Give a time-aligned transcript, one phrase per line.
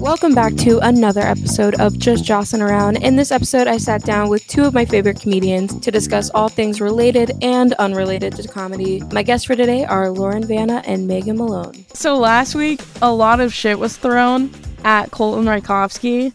[0.00, 2.96] Welcome back to another episode of Just Jossin' Around.
[2.96, 6.48] In this episode, I sat down with two of my favorite comedians to discuss all
[6.48, 9.02] things related and unrelated to comedy.
[9.12, 11.84] My guests for today are Lauren Vana and Megan Malone.
[11.92, 14.50] So last week, a lot of shit was thrown
[14.84, 16.32] at Colton Rykovsky,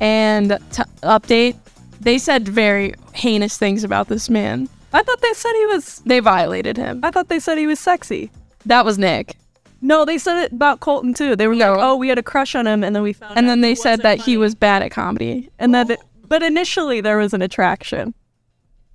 [0.00, 1.56] and to update,
[2.00, 4.68] they said very heinous things about this man.
[4.92, 5.98] I thought they said he was.
[6.06, 7.00] They violated him.
[7.02, 8.30] I thought they said he was sexy.
[8.64, 9.36] That was Nick.
[9.80, 11.36] No, they said it about Colton too.
[11.36, 11.72] They were No.
[11.74, 13.36] like, "Oh, we had a crush on him," and then we found.
[13.38, 15.50] And then they said that he was bad at comedy.
[15.58, 15.90] And that.
[15.90, 18.12] it- but initially there was an attraction.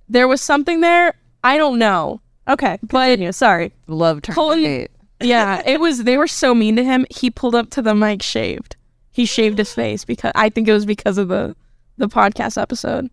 [0.08, 1.14] There was something there.
[1.42, 2.20] I don't know.
[2.46, 3.32] Okay, But continue.
[3.32, 3.72] Sorry.
[3.86, 4.86] Love turn Colton-.
[5.20, 6.04] Yeah, it was.
[6.04, 7.06] They were so mean to him.
[7.10, 8.76] He pulled up to the mic shaved.
[9.10, 11.56] He shaved his face because I think it was because of the
[11.96, 13.08] the podcast episode.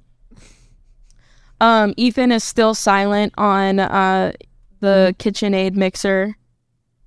[1.61, 4.33] Um, Ethan is still silent on uh
[4.79, 6.35] the KitchenAid mixer.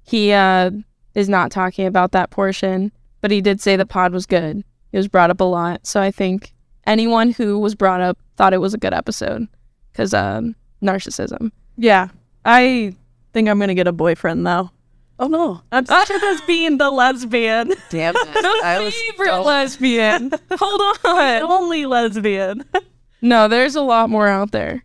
[0.04, 0.70] He uh
[1.14, 4.62] is not talking about that portion, but he did say the pod was good.
[4.92, 6.52] It was brought up a lot, so I think
[6.86, 9.46] anyone who was brought up thought it was a good episode
[9.92, 11.50] because um narcissism.
[11.76, 12.08] Yeah,
[12.44, 12.94] I
[13.32, 14.70] think I'm gonna get a boyfriend though.
[15.18, 18.32] Oh no, I'm such as being the lesbian, Damn it.
[18.34, 20.30] the I was favorite so- lesbian.
[20.52, 21.42] Hold the on.
[21.50, 22.64] only lesbian.
[23.22, 24.84] No, there's a lot more out there.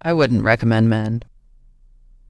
[0.00, 1.24] I wouldn't recommend men.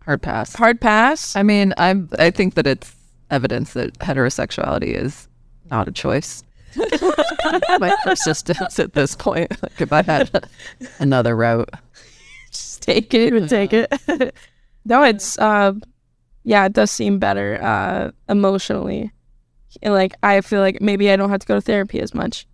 [0.04, 0.54] Hard pass.
[0.54, 1.34] Hard pass.
[1.36, 2.94] I mean, I'm I think that it's
[3.30, 5.28] evidence that heterosexuality is
[5.70, 6.42] not a choice.
[6.76, 9.50] My persistence at this point.
[9.62, 10.48] Like if I had
[10.98, 11.70] another route.
[12.50, 13.32] Just take it.
[13.32, 13.92] would take it.
[14.86, 15.72] No, it's uh,
[16.42, 19.10] yeah, it does seem better uh emotionally.
[19.82, 22.46] And, like I feel like maybe I don't have to go to therapy as much.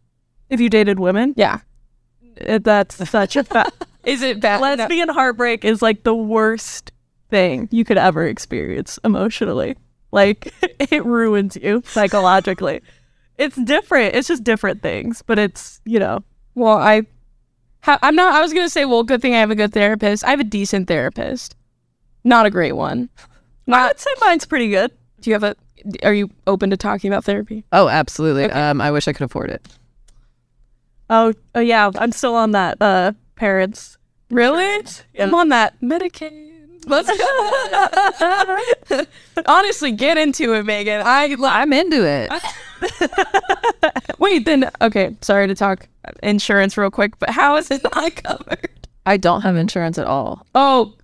[0.48, 1.58] if you dated women, Yeah.
[2.36, 3.72] it, that's such a fa-
[4.04, 4.60] Is it bad?
[4.60, 4.66] No.
[4.76, 6.92] lesbian heartbreak is like the worst
[7.30, 9.76] thing you could ever experience emotionally.
[10.12, 12.82] Like it ruins you psychologically.
[13.38, 14.14] It's different.
[14.14, 16.22] It's just different things, but it's you know
[16.54, 17.02] Well, I,
[17.86, 18.34] I'm not.
[18.34, 20.24] I was gonna say, well, good thing I have a good therapist.
[20.24, 21.56] I have a decent therapist,
[22.24, 23.08] not a great one.
[23.66, 23.90] I Not.
[23.92, 24.90] would say mine's pretty good.
[25.20, 25.56] Do you have a?
[26.02, 27.64] Are you open to talking about therapy?
[27.72, 28.44] Oh, absolutely.
[28.50, 29.66] Um, I wish I could afford it.
[31.08, 33.96] Oh, oh yeah, I'm still on that uh parents.
[34.30, 34.84] Really?
[35.18, 36.49] I'm on that Medicaid.
[36.90, 37.08] Let's
[38.90, 39.04] go.
[39.46, 41.02] Honestly, get into it, Megan.
[41.04, 42.30] I I'm into it.
[44.18, 44.44] wait.
[44.44, 45.16] Then okay.
[45.20, 45.88] Sorry to talk
[46.22, 48.68] insurance real quick, but how is it not covered?
[49.06, 50.46] I don't have insurance at all.
[50.54, 50.94] Oh,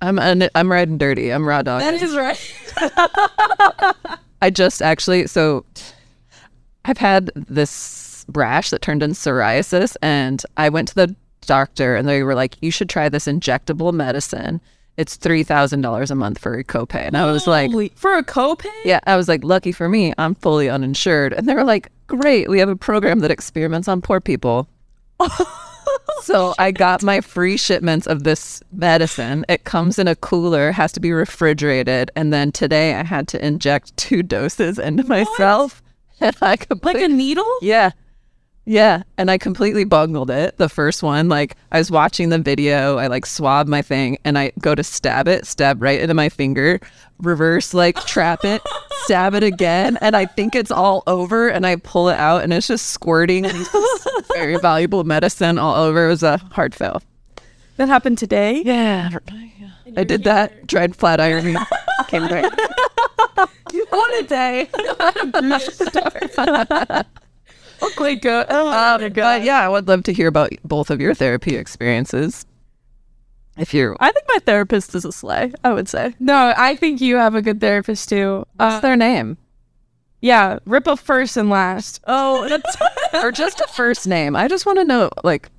[0.00, 1.30] I'm an, I'm riding dirty.
[1.32, 1.80] I'm raw dog.
[1.82, 2.38] that is right.
[4.42, 5.64] I just actually so
[6.84, 12.08] I've had this rash that turned into psoriasis and I went to the doctor and
[12.08, 14.60] they were like, You should try this injectable medicine.
[14.96, 17.06] It's three thousand dollars a month for a copay.
[17.06, 18.70] And I was like, Holy- for a copay?
[18.84, 21.32] Yeah, I was like, lucky for me, I'm fully uninsured.
[21.32, 24.68] And they were like, Great, we have a program that experiments on poor people.
[26.22, 29.44] so I got my free shipments of this medicine.
[29.48, 33.44] It comes in a cooler, has to be refrigerated, and then today I had to
[33.44, 35.82] inject two doses into myself.
[36.20, 37.50] And I Like a needle?
[37.62, 37.90] yeah.
[38.64, 39.02] Yeah.
[39.18, 40.56] And I completely bungled it.
[40.56, 44.38] The first one, like I was watching the video, I like swab my thing and
[44.38, 46.80] I go to stab it, stab right into my finger,
[47.18, 48.62] reverse like trap it,
[49.04, 49.98] stab it again.
[50.00, 53.46] And I think it's all over and I pull it out and it's just squirting
[54.32, 56.06] very valuable medicine all over.
[56.06, 57.02] It was a hard fail.
[57.78, 58.62] That happened today.
[58.64, 59.10] Yeah.
[59.96, 61.56] I did that, dried flat ironing,
[62.08, 62.50] came right.
[63.88, 64.68] What a day.
[67.82, 68.46] Okay, good.
[68.50, 72.46] Oh, Um, but yeah, I would love to hear about both of your therapy experiences.
[73.58, 75.52] If you're I think my therapist is a sleigh.
[75.62, 76.14] I would say.
[76.18, 78.46] no, I think you have a good therapist too.
[78.56, 79.36] what's Uh, their name?
[80.20, 82.00] yeah, rip a first and last.
[82.06, 82.76] Oh, that's
[83.14, 84.36] or just a first name.
[84.36, 85.50] I just want to know, like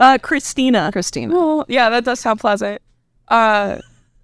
[0.00, 0.90] uh, Christina.
[0.92, 2.80] Christina, Well, yeah, that does sound pleasant.
[3.28, 3.78] Uh,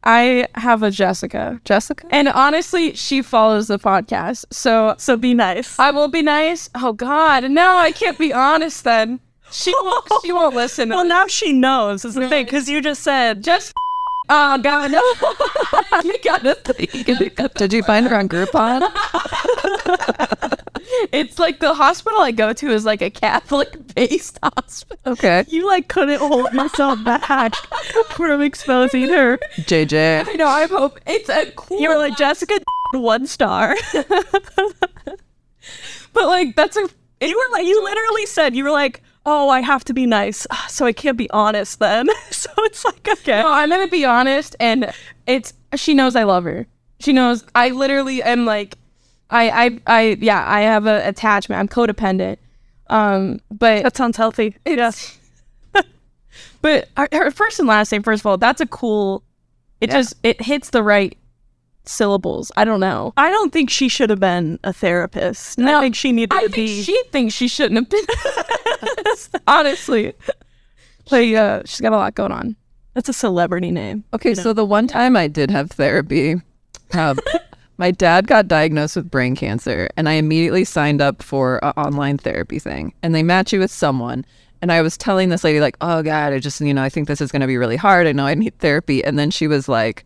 [0.07, 2.07] I have a Jessica, Jessica.
[2.11, 5.79] and honestly, she follows the podcast, so So be nice.
[5.81, 6.71] I will be nice.
[6.77, 8.85] Oh God, no, I can't be honest.
[8.85, 9.19] Then
[9.51, 10.09] she won't.
[10.25, 10.89] She won't listen.
[10.97, 13.75] Well, now she knows is the thing because you just said just.
[14.29, 16.01] Oh God, no!
[16.05, 17.55] you gotta think.
[17.55, 18.83] Did you find her on Groupon?
[21.13, 24.99] It's like the hospital I go to is like a Catholic-based hospital.
[25.13, 27.55] Okay, you like couldn't hold yourself back
[28.11, 29.39] from exposing her.
[29.59, 30.29] JJ.
[30.29, 30.47] I know.
[30.47, 31.81] I hope it's a cool.
[31.81, 32.59] You were like Jessica,
[32.93, 33.75] one star.
[36.13, 36.89] but like that's a.
[37.21, 40.47] You were like, you literally said, you were like, oh, I have to be nice,
[40.69, 42.09] so I can't be honest then.
[42.31, 43.43] so it's like, okay.
[43.43, 44.93] No, I'm gonna be honest, and
[45.27, 46.67] it's she knows I love her.
[47.01, 47.45] She knows.
[47.55, 48.77] I literally am like,
[49.29, 51.59] I, I, I, yeah, I have a attachment.
[51.61, 52.39] I'm codependent.
[52.89, 54.57] Um, but That sounds healthy.
[54.65, 55.19] it's,
[56.63, 59.23] but her, her first and last name, first of all, that's a cool.
[59.81, 59.97] It Yeah.
[59.99, 61.19] just it hits the right
[61.89, 62.51] syllables.
[62.57, 63.13] I don't know.
[63.17, 65.59] I don't think she should have been a therapist.
[65.59, 66.83] No, I think she needed I to think be.
[66.83, 69.37] she thinks she shouldn't have been.
[69.47, 70.13] Honestly,
[71.11, 72.57] but uh, she's got a lot going on.
[72.95, 74.05] that's a celebrity name.
[74.13, 76.37] Okay, so the one time I did have therapy,
[76.93, 77.19] um,
[77.79, 82.19] my dad got diagnosed with brain cancer, and I immediately signed up for an online
[82.19, 82.93] therapy thing.
[83.03, 84.25] And they match you with someone.
[84.63, 87.09] And I was telling this lady, like, oh God, I just, you know, I think
[87.09, 88.07] this is going to be really hard.
[88.07, 89.05] I know I need therapy.
[89.05, 90.05] And then she was like,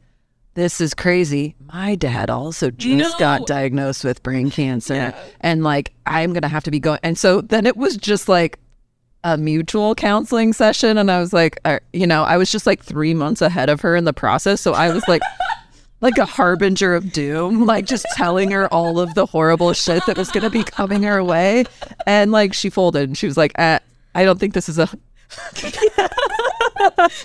[0.61, 1.55] this is crazy.
[1.73, 5.15] My dad also just got diagnosed with brain cancer.
[5.41, 6.99] And like, I'm going to have to be going.
[7.03, 8.59] And so then it was just like,
[9.23, 12.83] a mutual counseling session and I was like uh, you know I was just like
[12.83, 15.21] 3 months ahead of her in the process so I was like
[16.01, 20.17] like a harbinger of doom like just telling her all of the horrible shit that
[20.17, 21.65] was going to be coming her way
[22.07, 23.79] and like she folded and she was like uh,
[24.15, 24.89] I don't think this is a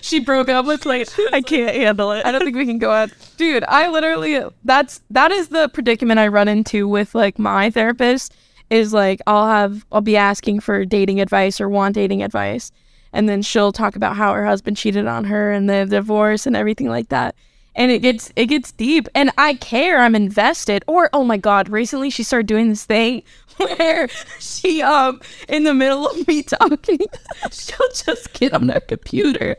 [0.02, 1.08] She broke up with like.
[1.34, 2.26] I can't handle it.
[2.26, 3.10] I don't think we can go out.
[3.36, 8.34] Dude, I literally that's that is the predicament I run into with like my therapist
[8.70, 12.72] is like I'll have I'll be asking for dating advice or want dating advice
[13.16, 16.56] and then she'll talk about how her husband cheated on her and the divorce and
[16.56, 17.34] everything like that.
[17.74, 20.84] And it gets it gets deep and I care, I'm invested.
[20.86, 23.24] Or oh my god, recently she started doing this thing
[23.58, 24.10] where
[24.40, 27.00] she um in the middle of me talking,
[27.52, 29.56] she'll just get on her computer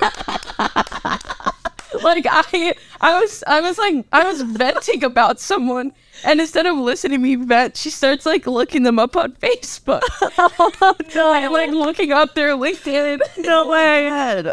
[2.02, 5.92] like I I was I was like I was venting about someone
[6.24, 10.00] and instead of listening to me vent, she starts like looking them up on Facebook.
[10.38, 11.34] oh no.
[11.34, 13.20] and like looking up their LinkedIn.
[13.44, 14.08] no way.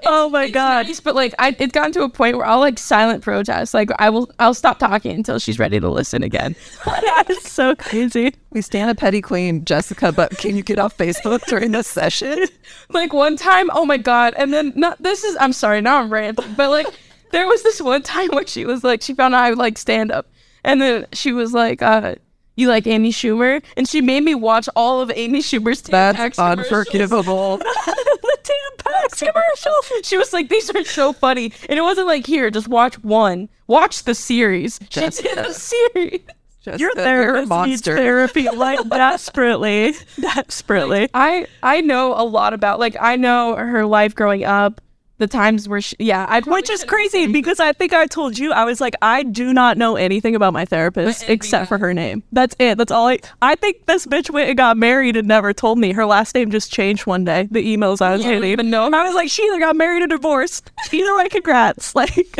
[0.05, 0.87] Oh my god.
[0.87, 3.73] Nice, But like I it's gotten to a point where I'll like silent protest.
[3.73, 6.55] Like I will I'll stop talking until she's ready to listen again.
[6.85, 8.33] that is so crazy.
[8.51, 12.45] we stand a petty queen Jessica but can you get off Facebook during this session
[12.89, 16.11] like one time, oh my god, and then not this is I'm sorry, now I'm
[16.11, 16.87] ranting, but like
[17.33, 19.77] there was this one time where she was like she found out I would like
[19.77, 20.27] stand up,
[20.63, 22.15] and then she was like, uh,
[22.55, 26.35] "You like Amy Schumer?" And she made me watch all of Amy Schumer's that's Tampax
[26.35, 26.71] commercials.
[26.71, 29.73] unforgivable the Tampax commercial.
[30.03, 33.49] She was like, "These are so funny," and it wasn't like, "Here, just watch one.
[33.67, 36.21] Watch the series." She did the series.
[36.63, 39.95] Just Your a- you're a therapist needs monster therapy like desperately.
[40.21, 41.09] Desperately.
[41.13, 44.79] I I know a lot about like I know her life growing up,
[45.23, 48.51] the times where she yeah I Which is crazy because I think I told you
[48.51, 52.23] I was like I do not know anything about my therapist except for her name.
[52.33, 52.77] That's it.
[52.77, 55.93] That's all I I think this bitch went and got married and never told me.
[55.93, 57.47] Her last name just changed one day.
[57.49, 58.51] The emails I was You don't getting.
[58.51, 58.85] even know.
[58.85, 60.71] And I was like, she either got married or divorced.
[60.91, 61.93] Either way, congrats.
[62.03, 62.37] Like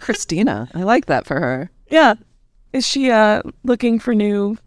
[0.00, 2.14] Christina I like that for her yeah.
[2.72, 4.58] Is she uh looking for new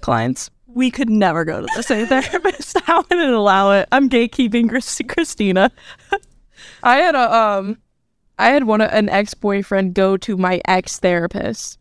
[0.00, 0.50] clients?
[0.76, 2.78] We could never go to the same therapist.
[2.80, 3.88] How would it allow it?
[3.90, 5.72] I'm gatekeeping Chris- Christina.
[6.82, 7.78] I had a um
[8.38, 11.78] I had one an ex boyfriend go to my ex therapist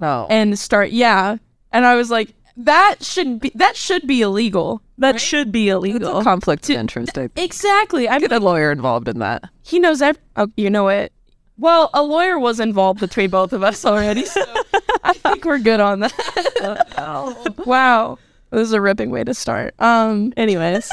[0.00, 1.36] no and start yeah.
[1.72, 4.82] And I was like, that should be that should be illegal.
[4.98, 6.18] That should be it's illegal.
[6.18, 8.08] a conflict of interest type Exactly.
[8.08, 11.12] I get a lawyer involved in that he knows ev- oh, you know it.
[11.56, 14.42] Well, a lawyer was involved between both of us already, so
[15.02, 17.62] I think we're good on that.
[17.66, 18.18] wow.
[18.50, 19.74] This is a ripping way to start.
[19.78, 20.88] Um Anyways,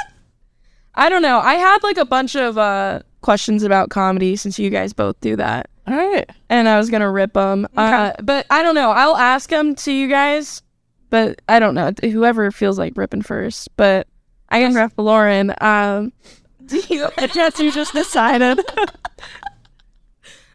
[0.95, 1.39] I don't know.
[1.39, 5.35] I had like a bunch of uh questions about comedy since you guys both do
[5.35, 5.69] that.
[5.87, 7.67] all right and I was gonna rip them.
[7.75, 8.91] Uh, but I don't know.
[8.91, 10.61] I'll ask them to you guys,
[11.09, 11.91] but I don't know.
[12.01, 13.69] Whoever feels like ripping first.
[13.75, 14.07] But
[14.49, 15.53] I guess rep Lauren.
[15.59, 16.13] Um,
[16.65, 17.09] do you?
[17.33, 18.59] Guess you just decided.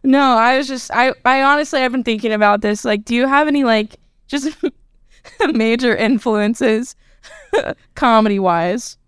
[0.05, 0.91] No, I was just.
[0.93, 1.13] I.
[1.25, 2.85] I honestly have been thinking about this.
[2.85, 4.57] Like, do you have any like just
[5.53, 6.97] major influences,
[7.95, 8.99] comedy wise?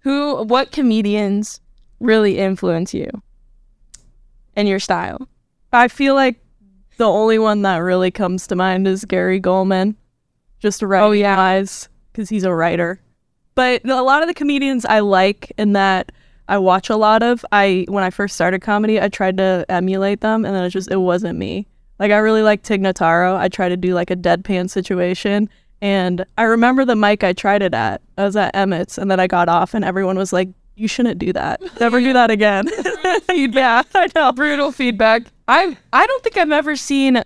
[0.00, 0.42] Who?
[0.44, 1.60] What comedians
[2.00, 3.08] really influence you
[4.56, 5.28] and your style?
[5.72, 6.40] I feel like
[6.96, 9.96] the only one that really comes to mind is Gary Goldman.
[10.58, 11.36] Just writing Oh, yeah.
[11.36, 13.00] wise, because he's a writer.
[13.54, 16.12] But a lot of the comedians I like in that
[16.50, 20.20] I watch a lot of, I when I first started comedy, I tried to emulate
[20.20, 21.68] them, and then it just it wasn't me.
[22.00, 23.36] Like I really like Tig Notaro.
[23.36, 25.48] I tried to do like a deadpan situation,
[25.80, 28.02] and I remember the mic I tried it at.
[28.18, 31.20] I was at Emmett's, and then I got off, and everyone was like, "You shouldn't
[31.20, 31.62] do that.
[31.80, 32.66] Never do that again."
[33.32, 34.32] yeah, I know.
[34.32, 35.22] brutal feedback.
[35.46, 37.22] I I don't think I've ever seen.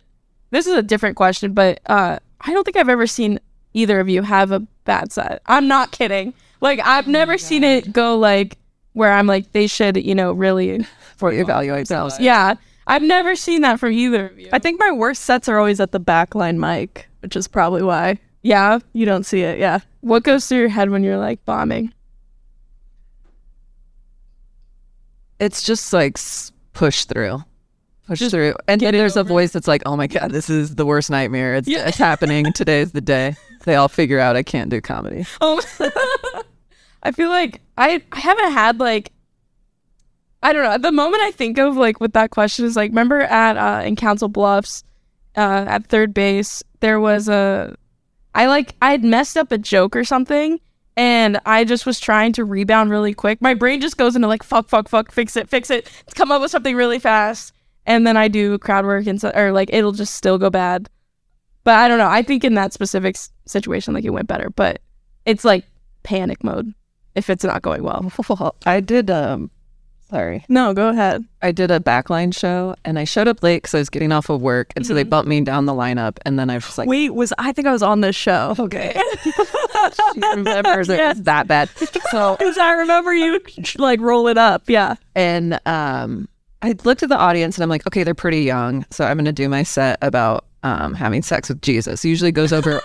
[0.50, 3.40] This is a different question, but uh, I don't think I've ever seen
[3.72, 5.40] either of you have a bad set.
[5.46, 6.34] I'm not kidding.
[6.60, 8.58] Like I've never seen it go like
[8.94, 10.84] where I'm like they should, you know, really.
[11.16, 12.18] for evaluate themselves.
[12.18, 12.54] Yeah,
[12.86, 14.48] I've never seen that from either of you.
[14.52, 18.18] I think my worst sets are always at the backline mic, which is probably why
[18.42, 18.78] yeah.
[18.92, 19.58] you don't see it.
[19.58, 19.80] Yeah.
[20.02, 21.92] What goes through your head when you're like bombing?
[25.40, 26.18] It's just like
[26.72, 27.42] push through.
[28.06, 28.54] Push through.
[28.68, 31.54] And then there's a voice that's like, oh my God, this is the worst nightmare.
[31.54, 32.52] It's, it's happening.
[32.52, 33.34] Today is the day.
[33.64, 35.24] They all figure out I can't do comedy.
[35.40, 35.60] Oh,
[37.04, 39.12] I feel like I I haven't had like
[40.42, 40.78] I don't know.
[40.78, 43.96] The moment I think of like with that question is like remember at uh, in
[43.96, 44.84] Council Bluffs
[45.36, 47.76] uh, at third base there was a
[48.34, 50.60] I like I had messed up a joke or something
[50.96, 53.42] and I just was trying to rebound really quick.
[53.42, 56.40] My brain just goes into like fuck fuck fuck fix it fix it come up
[56.40, 57.52] with something really fast
[57.86, 60.88] and then I do crowd work and so or like it'll just still go bad.
[61.64, 62.08] But I don't know.
[62.08, 64.50] I think in that specific situation, like it went better.
[64.50, 64.82] But
[65.24, 65.64] it's like
[66.02, 66.74] panic mode
[67.14, 68.54] if it's not going well.
[68.66, 69.50] I did, um,
[70.10, 70.44] sorry.
[70.48, 71.24] No, go ahead.
[71.42, 74.28] I did a backline show and I showed up late because I was getting off
[74.28, 74.72] of work.
[74.76, 76.18] And so they bumped me down the lineup.
[76.24, 78.54] And then I was like, Wait, was I think I was on this show?
[78.58, 78.98] okay.
[79.24, 81.68] she remembers it was that bad.
[82.10, 83.40] So, Because I remember you
[83.78, 84.62] like roll it up.
[84.68, 84.96] Yeah.
[85.14, 86.28] and um,
[86.62, 88.86] I looked at the audience and I'm like, okay, they're pretty young.
[88.90, 92.04] So I'm going to do my set about um, having sex with Jesus.
[92.06, 92.80] Usually goes over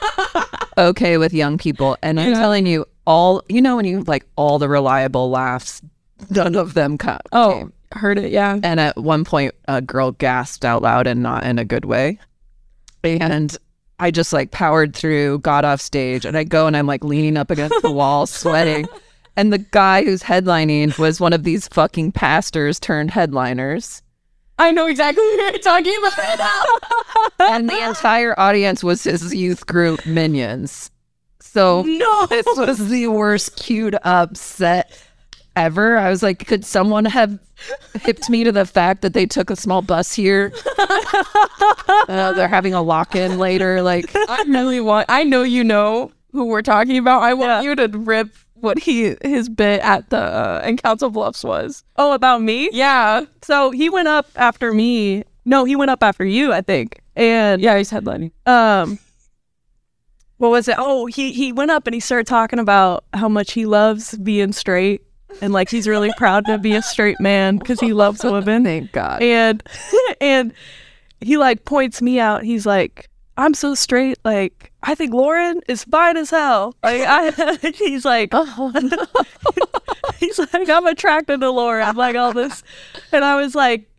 [0.77, 1.97] okay with young people.
[2.01, 5.81] And I'm telling you, all, you know, when you like all the reliable laughs,
[6.29, 7.19] none of them come.
[7.31, 7.73] Oh, came.
[7.93, 8.31] heard it.
[8.31, 8.59] Yeah.
[8.61, 12.19] And at one point, a girl gasped out loud and not in a good way.
[13.03, 13.57] And
[13.99, 17.35] I just like powered through, got off stage, and I go and I'm like leaning
[17.35, 18.87] up against the wall, sweating.
[19.35, 24.03] And the guy who's headlining was one of these fucking pastors turned headliners.
[24.59, 26.67] I know exactly what you're talking about.
[27.39, 30.91] And the entire audience was his youth group minions.
[31.59, 32.25] So no.
[32.27, 34.97] this was the worst queued up set
[35.57, 35.97] ever.
[35.97, 37.37] I was like, could someone have
[38.01, 40.53] hipped me to the fact that they took a small bus here?
[42.07, 43.81] Uh, they're having a lock in later.
[43.83, 45.05] Like, I really want.
[45.09, 47.21] I know you know who we're talking about.
[47.21, 51.43] I want you to rip what he his bit at the uh, in Council Bluffs
[51.43, 51.83] was.
[51.97, 52.69] Oh, about me?
[52.71, 53.25] Yeah.
[53.43, 55.23] So he went up after me.
[55.45, 57.01] No, he went up after you, I think.
[57.15, 57.77] And Yeah.
[57.77, 58.31] He's headlining.
[58.47, 58.97] um
[60.39, 60.75] what was it?
[60.79, 64.53] Oh, he he went up and he started talking about how much he loves being
[64.53, 65.03] straight
[65.41, 68.63] and like he's really proud to be a straight man because he loves women.
[68.63, 69.21] thank God.
[69.21, 69.61] And
[70.21, 70.53] and
[71.19, 72.43] he like points me out.
[72.43, 74.17] He's like, I'm so straight.
[74.23, 76.73] Like I think Lauren is fine as hell.
[76.81, 78.71] Like I, he's like, oh,
[80.19, 81.85] he's like, I'm attracted to Lauren.
[81.85, 82.63] I'm like all this,
[83.11, 83.89] and I was like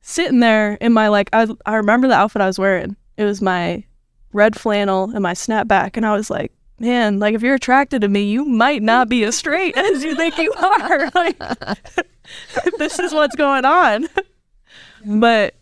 [0.00, 2.96] sitting there in my like I I remember the outfit I was wearing.
[3.16, 3.84] It was my
[4.32, 6.52] red flannel and my snapback, and I was like.
[6.80, 10.14] Man, like if you're attracted to me, you might not be as straight as you
[10.14, 11.10] think you are.
[11.14, 11.36] Like,
[12.78, 14.06] this is what's going on.
[15.04, 15.54] But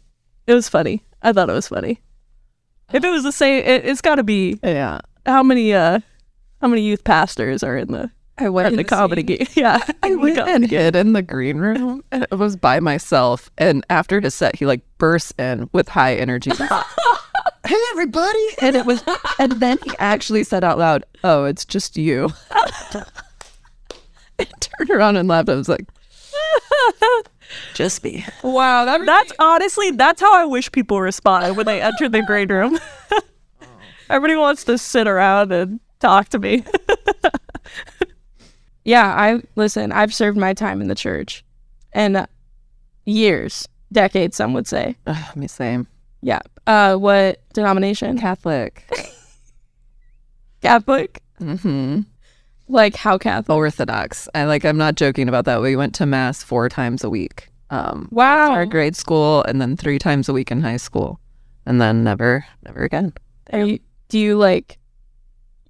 [0.46, 1.02] it was funny.
[1.22, 2.02] I thought it was funny.
[2.92, 5.00] If it was the same, it, it's got to be Yeah.
[5.24, 6.00] how many uh
[6.60, 9.46] how many youth pastors are in the I went in the to comedy game?
[9.54, 12.02] Yeah, I went and hid in the green room.
[12.12, 13.50] And it was by myself.
[13.56, 16.50] And after his set, he like bursts in with high energy.
[17.66, 18.46] Hey, everybody.
[18.60, 19.02] And it was,
[19.38, 22.30] and then he actually said out loud, Oh, it's just you.
[24.38, 25.48] and turned around and laughed.
[25.48, 25.86] I was like,
[27.74, 28.24] Just me.
[28.42, 28.84] Wow.
[28.84, 32.78] That That's honestly that's how I wish people respond when they enter the green room.
[34.10, 36.64] Everybody wants to sit around and talk to me.
[38.86, 39.90] Yeah, I listen.
[39.90, 41.44] I've served my time in the church,
[41.92, 42.26] and uh,
[43.04, 44.94] years, decades, some would say.
[45.08, 45.88] Ugh, me same.
[46.26, 46.40] Yeah.
[46.66, 48.18] Uh, what denomination?
[48.18, 48.82] Catholic.
[50.60, 51.22] Catholic.
[51.38, 52.00] hmm
[52.68, 53.54] Like how Catholic?
[53.56, 54.28] Orthodox.
[54.34, 55.60] I like, I'm not joking about that.
[55.62, 57.48] We went to mass four times a week.
[57.70, 58.50] Um, Wow.
[58.50, 61.18] our grade school and then three times a week in high school
[61.64, 63.12] and then never never again
[63.52, 63.78] Are you,
[64.08, 64.78] do you like?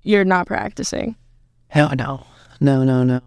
[0.02, 1.16] You're not practicing.
[1.68, 2.25] hell no
[2.60, 3.20] no no no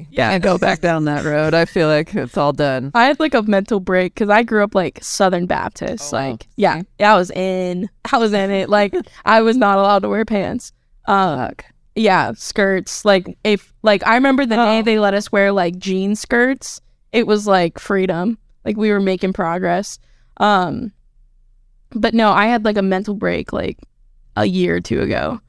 [0.00, 3.04] i yeah can't go back down that road i feel like it's all done I
[3.06, 6.12] had like a mental break because I grew up like Southern Baptist.
[6.12, 6.30] Oh, wow.
[6.30, 7.88] like, yeah, I was in.
[8.12, 8.68] I was in it.
[8.68, 8.94] Like,
[9.24, 10.72] I was not allowed to wear pants.
[11.06, 11.64] Uh, Fuck.
[11.94, 13.04] yeah, skirts.
[13.04, 14.82] Like, if like I remember the day Oh.
[14.82, 16.80] they let us wear like jean skirts.
[17.12, 18.38] It was like freedom.
[18.64, 19.98] Like we were making progress.
[20.38, 20.92] Um,
[21.92, 23.78] but no, I had like a mental break like
[24.36, 25.40] a year or two ago,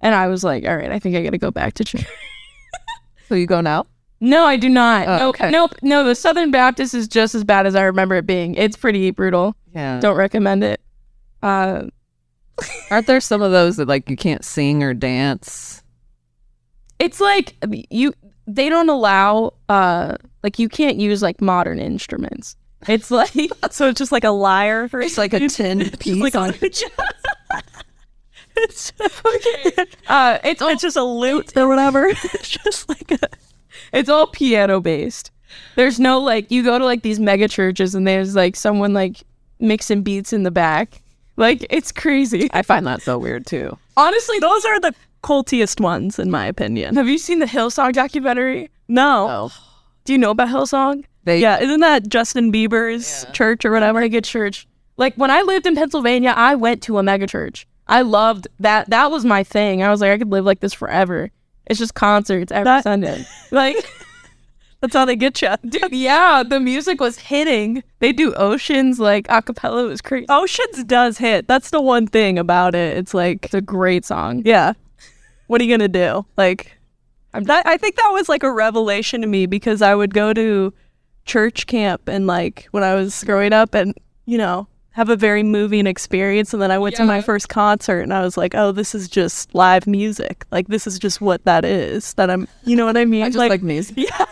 [0.00, 2.06] and I was like, all right, I think I got to go back to church.
[3.30, 3.86] so you go now
[4.20, 5.08] No, I do not.
[5.08, 5.50] Oh, nope, okay.
[5.50, 6.04] nope, no.
[6.04, 8.54] The Southern Baptist is just as bad as I remember it being.
[8.54, 9.54] It's pretty brutal.
[9.72, 10.80] yeah Don't recommend it.
[11.42, 11.84] Uh,
[12.90, 15.82] aren't there some of those that like you can't sing or dance
[17.00, 17.56] it's like
[17.90, 18.12] you.
[18.46, 19.54] They don't allow.
[19.68, 22.56] Uh, like you can't use like modern instruments.
[22.88, 23.32] It's like
[23.70, 26.52] So it's just like a lyre for It's like a tin piece like on
[28.62, 28.92] it's,
[30.08, 32.06] uh it's all, it's just a lute or whatever.
[32.08, 33.18] it's just like a
[33.92, 35.30] it's all piano based.
[35.76, 39.22] There's no like you go to like these mega churches and there's like someone like
[39.58, 41.02] mixing beats in the back.
[41.36, 42.48] Like it's crazy.
[42.52, 43.76] I find that so weird too.
[43.96, 46.96] Honestly, those are the cultiest ones in my opinion.
[46.96, 48.70] have you seen the Hillsong documentary?
[48.88, 49.28] No.
[49.28, 49.52] Oh,
[50.04, 51.04] Do you know about Hillsong?
[51.24, 54.00] they Yeah, isn't that Justin Bieber's church or whatever?
[54.00, 54.66] Mega church.
[54.96, 57.66] Like when I lived in Pennsylvania, I went to a mega church.
[57.90, 58.88] I loved that.
[58.88, 59.82] That was my thing.
[59.82, 61.30] I was like, I could live like this forever.
[61.66, 63.26] It's just concerts every That- Sunday.
[63.50, 63.76] Like,
[64.80, 65.50] That's how they get you.
[65.68, 67.82] dude, yeah, the music was hitting.
[67.98, 69.84] They do oceans like a cappella.
[69.86, 70.26] Was crazy.
[70.30, 71.48] Oceans does hit.
[71.48, 72.96] That's the one thing about it.
[72.96, 74.42] It's like, It's a great song.
[74.46, 74.72] yeah,
[75.48, 76.24] what are you gonna do?
[76.38, 76.78] Like,
[77.34, 80.32] I'm that, I think that was like a revelation to me because I would go
[80.32, 80.72] to
[81.26, 83.94] church camp and like when I was growing up and
[84.26, 88.00] you know have a very moving experience and then I went to my first concert
[88.00, 90.44] and I was like, oh, this is just live music.
[90.50, 92.14] Like this is just what that is.
[92.14, 93.22] That I'm, you know what I mean?
[93.22, 93.96] I just like, music.
[93.98, 94.26] yeah,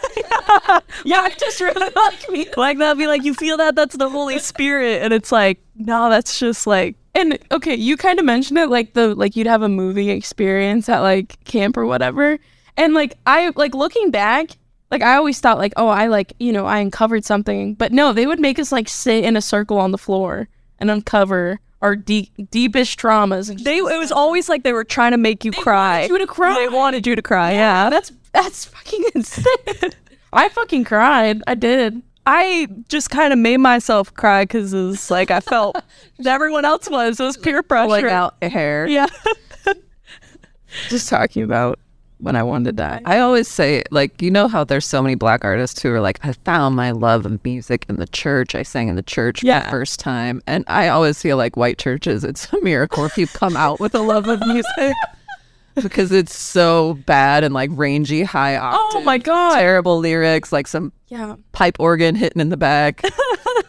[1.05, 2.49] Yeah, I just really like me.
[2.57, 6.11] like that'd be like you feel that that's the Holy Spirit and it's like no,
[6.11, 9.63] that's just like And okay, you kind of mentioned it like the like you'd have
[9.63, 12.37] a moving experience at like camp or whatever.
[12.77, 14.51] And like I like looking back,
[14.91, 17.75] like I always thought like, oh, I like, you know, I uncovered something.
[17.75, 20.91] But no, they would make us like sit in a circle on the floor and
[20.91, 23.79] uncover our deep deepest traumas and they.
[23.79, 26.05] It was always like they were trying to make you cry.
[26.05, 26.55] you to cry.
[26.55, 27.53] They wanted you to cry.
[27.53, 29.93] Yeah, that's that's fucking insane.
[30.33, 31.43] I fucking cried.
[31.47, 32.03] I did.
[32.27, 35.77] I just kind of made myself cry because it was like I felt
[36.27, 37.19] everyone else was.
[37.21, 37.89] It was peer pressure.
[37.89, 38.87] Like out hair.
[38.87, 39.07] Yeah.
[40.91, 41.79] Just talking about
[42.21, 43.01] when I wanted to die.
[43.05, 46.19] I always say, like, you know how there's so many black artists who are like,
[46.25, 48.55] I found my love of music in the church.
[48.55, 50.43] I sang in the church for the first time.
[50.47, 53.95] And I always feel like white churches, it's a miracle if you come out with
[53.95, 54.95] a love of music
[55.77, 59.01] because it's so bad and like rangy, high octave.
[59.01, 59.57] Oh my god.
[59.57, 61.37] Terrible lyrics, like some Yeah.
[61.53, 63.03] pipe organ hitting in the back.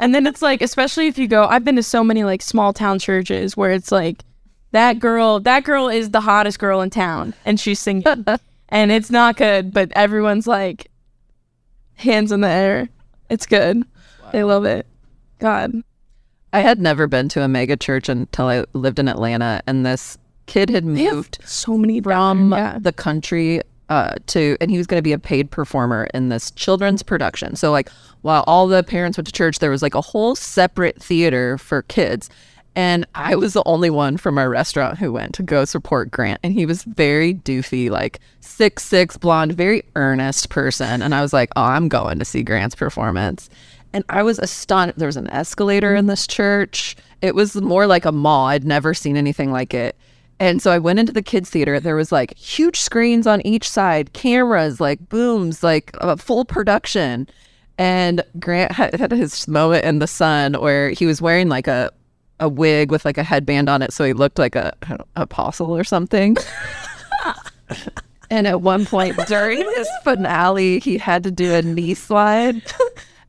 [0.01, 2.71] And then it's like, especially if you go, I've been to so many like small
[2.71, 4.23] town churches where it's like,
[4.71, 8.03] that girl, that girl is the hottest girl in town, and she's singing,
[8.69, 10.89] and it's not good, but everyone's like,
[11.95, 12.89] hands in the air.
[13.29, 13.83] It's good.
[14.31, 14.87] They love it.
[15.39, 15.83] God.
[16.51, 20.17] I had never been to a mega church until I lived in Atlanta, and this
[20.47, 22.79] kid had moved so many from yeah.
[22.79, 26.51] the country uh, to, and he was going to be a paid performer in this
[26.51, 27.55] children's production.
[27.55, 27.89] So, like,
[28.21, 31.83] while all the parents went to church, there was like a whole separate theater for
[31.83, 32.29] kids.
[32.79, 36.39] And I was the only one from our restaurant who went to go support Grant.
[36.43, 41.01] And he was very doofy, like six six blonde, very earnest person.
[41.01, 43.49] And I was like, oh, I'm going to see Grant's performance.
[43.91, 44.97] And I was astonished.
[44.97, 46.95] There was an escalator in this church.
[47.21, 48.45] It was more like a mall.
[48.45, 49.97] I'd never seen anything like it.
[50.39, 51.81] And so I went into the kids' theater.
[51.81, 57.27] There was like huge screens on each side, cameras, like booms, like a full production.
[57.77, 61.91] And Grant had, had his moment in the sun where he was wearing like a
[62.39, 65.75] a wig with like a headband on it, so he looked like a, an apostle
[65.75, 66.37] or something.
[68.29, 72.61] and at one point during his finale, he had to do a knee slide,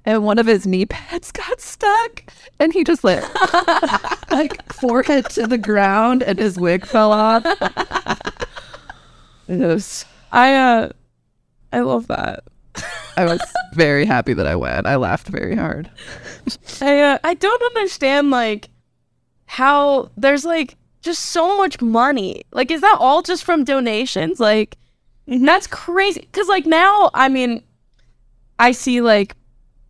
[0.05, 2.25] and one of his knee pads got stuck,
[2.59, 3.25] and he just like
[4.31, 7.44] like forehead to the ground, and his wig fell off.
[9.51, 10.90] It was, I, uh,
[11.73, 12.44] I love that.
[13.16, 13.40] I was
[13.75, 14.87] very happy that I went.
[14.87, 15.90] I laughed very hard.
[16.81, 18.68] I, uh, I don't understand, like,
[19.51, 22.43] how there's, like, just so much money.
[22.53, 24.39] Like, is that all just from donations?
[24.39, 24.77] Like,
[25.27, 26.21] that's crazy.
[26.21, 27.65] Because, like, now, I mean,
[28.61, 29.35] I see, like,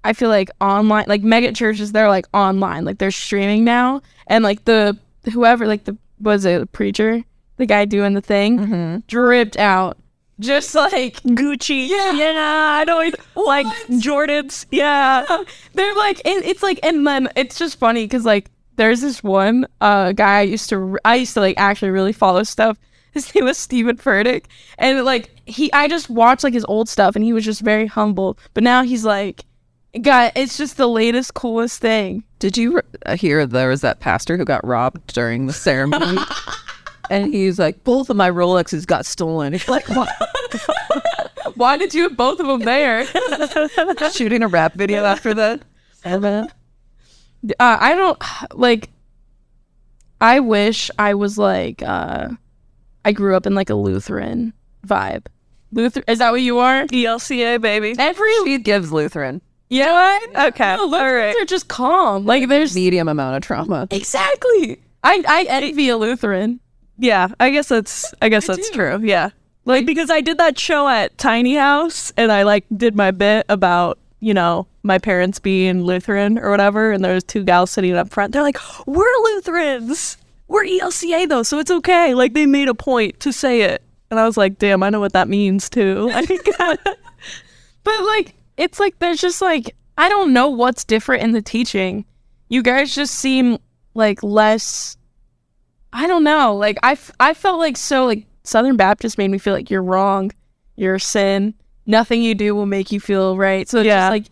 [0.03, 2.87] I feel like online, like, mega churches, they're, like, online.
[2.87, 4.01] Like, they're streaming now.
[4.29, 4.97] And, like, the,
[5.31, 7.23] whoever, like, the, was it, the preacher?
[7.59, 8.59] The guy doing the thing?
[8.59, 8.97] Mm-hmm.
[9.09, 9.99] Dripped out.
[10.39, 11.87] Just, like, Gucci.
[11.87, 12.13] Yeah.
[12.13, 12.33] Yeah.
[12.81, 13.11] I know.
[13.37, 14.65] Like Jordans.
[14.71, 15.27] Yeah.
[15.75, 19.67] they're like and it's like and then it's just funny because like there's this one
[19.81, 22.79] uh guy I used to I used to like actually really follow stuff.
[23.13, 24.45] His name was Steven Furtick,
[24.79, 27.87] and like he I just watched like his old stuff, and he was just very
[27.87, 28.39] humble.
[28.55, 29.45] But now he's like,
[30.01, 32.23] God, it's just the latest coolest thing.
[32.39, 36.19] Did you re- uh, hear there was that pastor who got robbed during the ceremony?
[37.11, 39.53] and he's like, both of my Rolexes got stolen.
[39.53, 40.09] He's like, what?
[41.57, 43.05] Why did you have both of them there?
[44.13, 45.63] Shooting a rap video after that?
[47.59, 48.23] Uh, I don't
[48.55, 48.91] like.
[50.21, 51.83] I wish I was like.
[51.83, 52.29] uh
[53.05, 54.53] I grew up in like a Lutheran
[54.87, 55.27] vibe.
[55.73, 56.85] Luther is that what you are?
[56.87, 57.95] ELCA baby.
[57.99, 59.41] Every She gives Lutheran.
[59.71, 60.49] You know What?
[60.49, 60.77] Okay.
[60.77, 61.29] No, All right.
[61.29, 62.27] Lutherans are just calm.
[62.27, 63.89] Like there's Medium amount of trauma.
[63.91, 64.81] exactly.
[65.03, 66.61] I I envy a Lutheran.
[66.99, 68.75] Yeah, I guess that's I guess that's do.
[68.75, 69.01] true.
[69.03, 69.31] Yeah.
[69.65, 73.47] Like because I did that show at Tiny House and I like did my bit
[73.49, 77.95] about, you know, my parents being Lutheran or whatever and there was two gals sitting
[77.95, 78.33] up front.
[78.33, 80.17] They're like, "We're Lutherans.
[80.49, 83.83] We're ELCA though, so it's okay." Like they made a point to say it.
[84.11, 86.11] And I was like, "Damn, I know what that means too."
[87.83, 92.05] But like it's like there's just like I don't know what's different in the teaching.
[92.49, 93.59] You guys just seem
[93.95, 94.97] like less
[95.93, 96.55] I don't know.
[96.55, 99.83] Like I, f- I felt like so like Southern Baptist made me feel like you're
[99.83, 100.31] wrong,
[100.77, 101.55] you're a sin.
[101.87, 103.69] Nothing you do will make you feel right.
[103.69, 104.01] So it's Yeah.
[104.03, 104.25] just like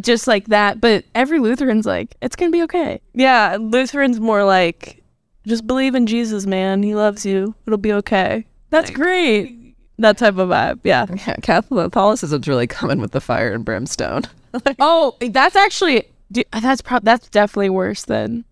[0.00, 0.80] just like that.
[0.80, 3.00] But every Lutheran's like, it's gonna be okay.
[3.14, 5.02] yeah, Lutheran's more like
[5.46, 6.82] just believe in Jesus, man.
[6.82, 7.54] He loves you.
[7.66, 8.46] It'll be okay.
[8.70, 9.74] That's great.
[9.98, 10.80] That type of vibe.
[10.84, 11.06] Yeah.
[11.26, 14.22] Yeah, Catholicism's really coming with the fire and brimstone.
[14.78, 16.04] Oh, that's actually
[16.50, 18.44] that's pro- that's definitely worse than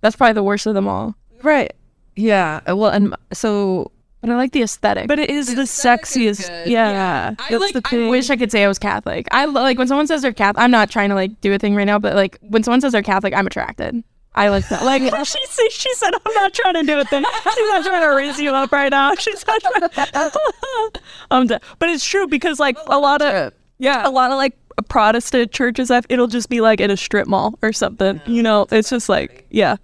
[0.00, 1.14] that's probably the worst of them all.
[1.42, 1.72] Right.
[2.16, 2.60] Yeah.
[2.72, 5.08] Well, and so But I like the aesthetic.
[5.08, 6.66] But it is the sexiest.
[6.66, 7.34] Yeah.
[7.38, 7.90] I That's like.
[7.90, 9.26] the I wish I could say I was Catholic.
[9.32, 10.62] I lo- like when someone says they're Catholic.
[10.62, 12.92] I'm not trying to like do a thing right now, but like when someone says
[12.92, 14.02] they're Catholic, I'm attracted.
[14.34, 14.84] I like that.
[14.84, 17.24] Like she, said- she said, I'm not trying to do a thing.
[17.24, 19.14] She's not trying to raise you up right now.
[19.16, 21.00] She's not trying To...
[21.30, 21.62] I'm dead.
[21.78, 24.56] But it's true because, like, a lot of, yeah, a lot of, like,
[24.88, 28.20] Protestant churches, I've- it'll just be, like, in a strip mall or something.
[28.26, 29.76] You know, it's just, like, yeah.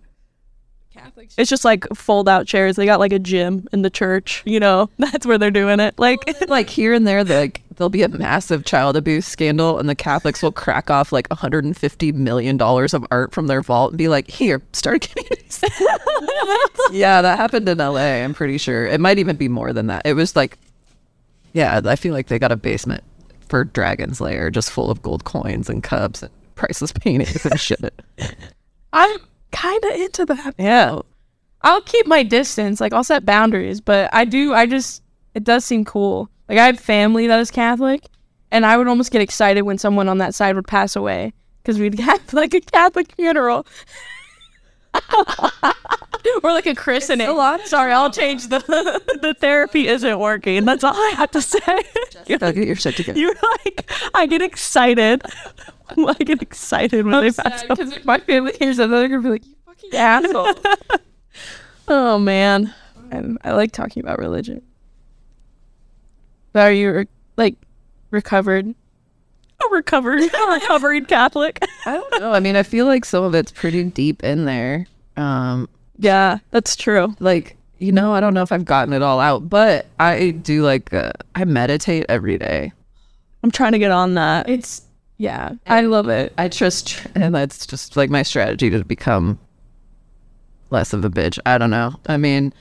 [0.97, 1.35] Catholics.
[1.39, 2.77] It's just, like, fold out chairs.
[2.77, 4.43] They got, like, a gym in the church.
[4.47, 5.99] You know, that's where they're doing it.
[5.99, 9.95] Like, like here and there, like there'll be a massive child abuse scandal, and the
[9.95, 14.09] Catholics will crack off like 150 million dollars of art from their vault and be
[14.09, 15.65] like, "Here, start getting." these."
[16.93, 18.25] yeah, that happened in L.A.
[18.25, 20.03] I'm pretty sure it might even be more than that.
[20.05, 20.59] It was like,
[21.53, 23.05] yeah, I feel like they got a basement
[23.49, 27.95] for Dragon's Lair just full of gold coins and cups and priceless paintings and shit.
[28.93, 29.19] I'm
[29.53, 30.55] kind of into that.
[30.59, 30.99] yeah.
[31.63, 32.81] I'll keep my distance.
[32.81, 34.55] Like I'll set boundaries, but I do.
[34.55, 35.03] I just
[35.35, 36.29] it does seem cool.
[36.49, 38.03] Like I have family that is Catholic,
[38.53, 41.33] and I would almost get excited when someone on that side would pass away
[41.63, 43.67] because we'd have like a Catholic funeral.
[46.43, 47.27] or like a christening.
[47.27, 47.61] a lot.
[47.67, 48.61] Sorry, I'll change the.
[49.17, 50.67] The therapy isn't working.
[50.67, 51.59] That's all I have to say.
[52.29, 53.19] Gotta get your shit together.
[53.19, 55.23] You're like, I get excited.
[56.09, 57.69] I get excited when they pass away.
[57.71, 60.55] Because if my family hears that, they're gonna be like, "You fucking asshole."
[61.89, 62.75] Oh man.
[63.13, 64.61] and I like talking about religion.
[66.53, 67.55] But are you re- like
[68.11, 68.67] recovered?
[69.65, 71.61] A recovered, a recovered Catholic.
[71.87, 72.33] I don't know.
[72.33, 74.87] I mean, I feel like some of it's pretty deep in there.
[75.17, 75.69] Um,
[75.99, 77.15] Yeah, that's true.
[77.21, 80.63] like you know i don't know if i've gotten it all out but i do
[80.65, 82.73] like uh, i meditate every day
[83.43, 84.49] I'm trying to get on that.
[84.49, 84.81] It's
[85.19, 86.33] yeah, I love it.
[86.39, 89.39] i just and that's just like my strategy to become
[90.71, 92.53] less of a bitch i don't know i mean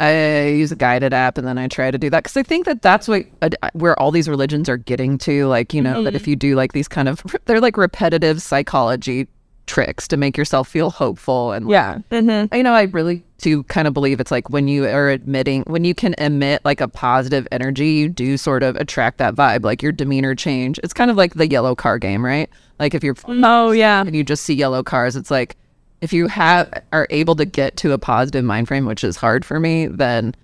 [0.00, 2.64] i use a guided app and then i try to do that because i think
[2.66, 6.14] that that's what uh, where all these religions are getting to like you know that
[6.14, 9.26] if you do like these kind of they're like repetitive psychology
[9.66, 12.54] tricks to make yourself feel hopeful and Yeah, Mm-hmm.
[12.54, 15.84] you know, I really do kind of believe it's like when you are admitting, when
[15.84, 19.82] you can emit like a positive energy, you do sort of attract that vibe, like
[19.82, 20.78] your demeanor change.
[20.82, 22.48] It's kind of like the yellow car game, right?
[22.78, 24.00] Like if you're mm, Oh yeah.
[24.00, 25.56] and you just see yellow cars, it's like
[26.00, 29.44] if you have are able to get to a positive mind frame, which is hard
[29.44, 30.34] for me, then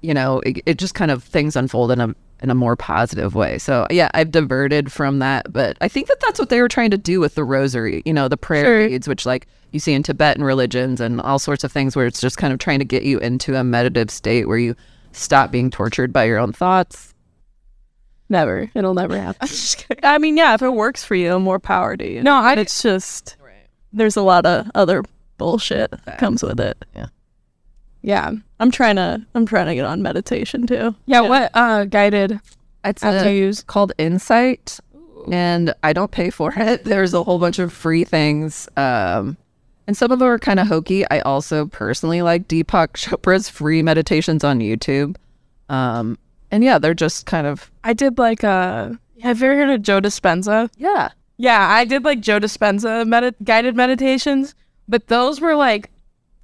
[0.00, 3.34] you know it, it just kind of things unfold in a in a more positive
[3.34, 3.58] way.
[3.58, 6.90] So yeah, I've diverted from that, but I think that that's what they were trying
[6.90, 8.02] to do with the rosary.
[8.04, 8.88] You know, the prayer Sure.
[8.88, 12.20] beads, which like you see in Tibetan religions and all sorts of things, where it's
[12.20, 14.76] just kind of trying to get you into a meditative state where you
[15.12, 17.14] stop being tortured by your own thoughts.
[18.28, 18.70] never.
[18.74, 19.48] It'll never happen.
[20.02, 22.22] I mean, yeah, if it works for you, more power to you.
[22.22, 23.36] No, I- It's just
[23.92, 25.02] there's a lot of other
[25.38, 26.84] bullshit that comes with it.
[26.94, 27.06] yeah,
[28.60, 30.94] I'm trying to I'm trying to get on meditation too.
[31.06, 31.20] yeah.
[31.20, 32.40] What uh guided
[32.84, 33.62] It's app do a- you use?
[33.62, 34.78] called Insight,
[35.30, 36.84] and I don't pay for it.
[36.84, 39.36] There's a whole bunch of free things, um,
[39.86, 41.04] and some of them are kind of hokey.
[41.10, 45.16] I also personally like Deepak Chopra's free meditations on YouTube,
[45.68, 46.18] um,
[46.50, 48.90] and yeah, they're just kind of I did like uh.
[49.22, 50.68] Have you ever heard of Joe Dispenza?
[50.76, 51.10] yeah.
[51.38, 54.54] Yeah, I did like Joe Dispenza medi- guided meditations,
[54.88, 55.90] but those were like,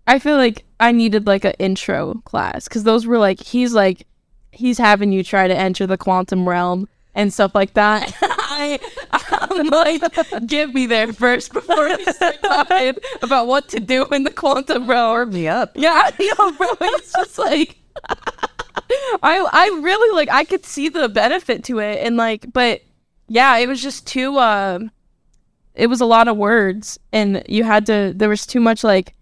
[0.06, 4.06] I feel like I needed like an intro class because those were like he's like
[4.50, 8.12] he's having you try to enter the quantum realm and stuff like that.
[8.22, 8.78] I,
[9.12, 14.24] I'm like, give me there first before I start talking about what to do in
[14.24, 15.30] the quantum realm.
[15.30, 15.72] Me up.
[15.74, 16.68] Yeah, I know, bro.
[16.80, 17.76] It's just like
[19.22, 22.82] I I really like I could see the benefit to it and like but
[23.32, 24.36] yeah, it was just too.
[24.36, 24.80] Uh,
[25.74, 28.12] it was a lot of words, and you had to.
[28.14, 29.14] There was too much like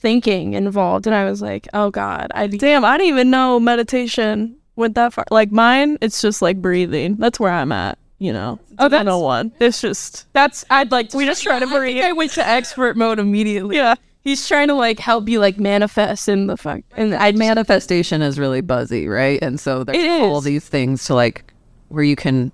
[0.00, 4.56] thinking involved, and I was like, oh god, I Damn, I didn't even know meditation
[4.76, 5.24] went that far.
[5.30, 7.16] Like mine, it's just like breathing.
[7.16, 7.98] That's where I'm at.
[8.20, 8.58] You know.
[8.78, 9.52] Oh, that's- one.
[9.60, 11.10] Oh it's just That's I'd like.
[11.10, 12.02] To We just try to breathe.
[12.04, 13.76] I went to expert mode immediately.
[13.76, 13.94] yeah.
[14.24, 16.80] He's trying to like help you like manifest in the fuck.
[16.96, 19.38] And I manifestation is really buzzy, right?
[19.40, 21.52] And so there's It all these things to like
[21.88, 22.50] where you can,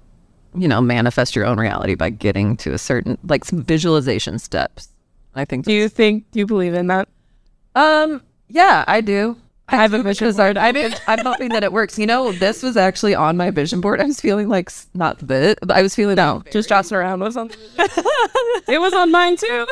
[0.54, 4.88] you know, manifest your own reality by getting to a certain like some visualization steps.
[5.34, 5.64] I think.
[5.64, 6.30] Do you think?
[6.30, 7.08] Do you believe in that?
[7.74, 8.22] Um.
[8.48, 9.36] Yeah, I do.
[9.68, 10.58] I have a vision board.
[10.58, 11.00] I did.
[11.06, 11.98] I'm hoping that it works.
[11.98, 13.98] You know, this was actually on my vision board.
[14.00, 16.42] I was feeling like not the, but I was feeling no.
[16.50, 17.50] Just jostling around was on.
[18.68, 19.66] it was on mine too.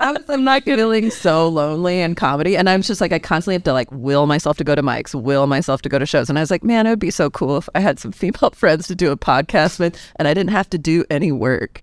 [0.00, 3.54] I was, I'm not feeling so lonely in comedy, and I'm just like I constantly
[3.54, 6.30] have to like will myself to go to mics, will myself to go to shows,
[6.30, 8.50] and I was like, man, it would be so cool if I had some female
[8.54, 11.82] friends to do a podcast with, and I didn't have to do any work.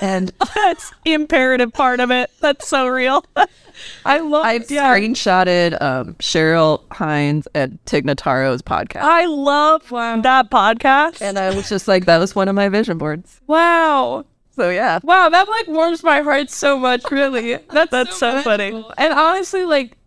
[0.00, 2.30] And That's imperative part of it.
[2.40, 3.24] That's so real.
[4.04, 11.20] I love I've screenshotted um, Cheryl Hines and Tig Notaro's podcast, I love that podcast.
[11.20, 13.40] and I was just like, that was one of my vision boards.
[13.46, 14.24] wow.
[14.56, 17.54] So yeah, Wow, that like warms my heart so much, really.
[17.72, 18.86] That's That's so funny.
[18.96, 19.98] And honestly, like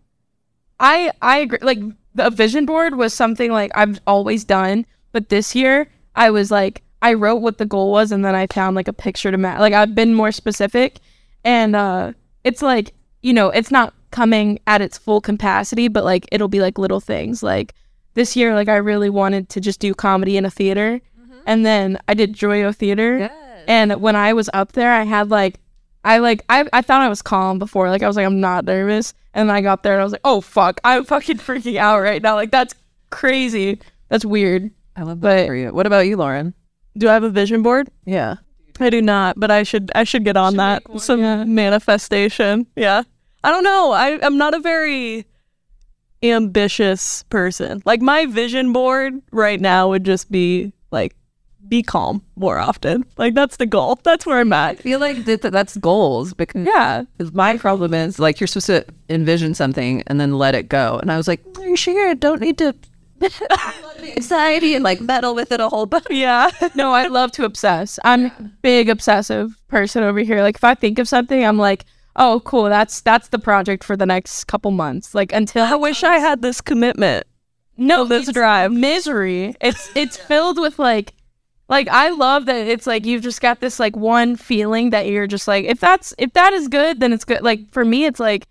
[0.80, 1.80] I I agree like
[2.14, 6.82] the vision board was something like I've always done, but this year I was like
[7.02, 9.60] I wrote what the goal was and then I found like a picture to match.
[9.60, 10.98] Like I've been more specific
[11.44, 12.12] and uh
[12.44, 16.60] it's like, you know, it's not coming at its full capacity, but like it'll be
[16.60, 17.42] like little things.
[17.42, 17.74] Like
[18.14, 21.00] this year like I really wanted to just do comedy in a theater.
[21.46, 23.30] And then I did Joyo Theater.
[23.66, 25.60] And when I was up there, I had like,
[26.04, 27.88] I like, I, I thought I was calm before.
[27.88, 29.14] Like, I was like, I'm not nervous.
[29.32, 30.78] And then I got there and I was like, oh, fuck.
[30.84, 32.34] I'm fucking freaking out right now.
[32.34, 32.74] Like, that's
[33.08, 33.78] crazy.
[34.08, 34.70] That's weird.
[34.96, 35.72] I love But- that for you.
[35.72, 36.52] What about you, Lauren?
[36.98, 37.88] Do I have a vision board?
[38.04, 38.36] Yeah.
[38.80, 40.82] I do not, but I should I should get on that.
[40.82, 41.44] make one, Some yeah.
[41.44, 42.66] manifestation.
[42.76, 43.02] Yeah.
[43.44, 43.92] I don't know.
[43.92, 45.24] I, I'm not a very
[46.22, 47.82] ambitious person.
[47.84, 51.14] Like my vision board right now would just be like
[51.68, 53.04] be calm more often.
[53.16, 53.98] Like that's the goal.
[54.02, 54.70] That's where I'm at.
[54.70, 57.04] I feel like that, that's goals because Yeah.
[57.18, 60.98] 'cause my problem is like you're supposed to envision something and then let it go.
[61.00, 62.08] And I was like, Are you sure?
[62.10, 62.74] I don't need to
[64.16, 66.06] anxiety and like meddle with it a whole bunch.
[66.10, 66.50] Yeah.
[66.74, 67.98] No, I love to obsess.
[68.04, 70.42] I'm a big obsessive person over here.
[70.42, 71.84] Like, if I think of something, I'm like,
[72.16, 72.64] oh, cool.
[72.64, 75.14] That's that's the project for the next couple months.
[75.14, 77.26] Like, until I wish I had this commitment.
[77.76, 78.72] no this drive.
[78.72, 81.14] misery it's it's filled with like
[81.68, 85.28] like i love that it's like you've just got this like one feeling that you're
[85.28, 88.18] just like if that's if that is good then it's good like for me it's
[88.18, 88.46] like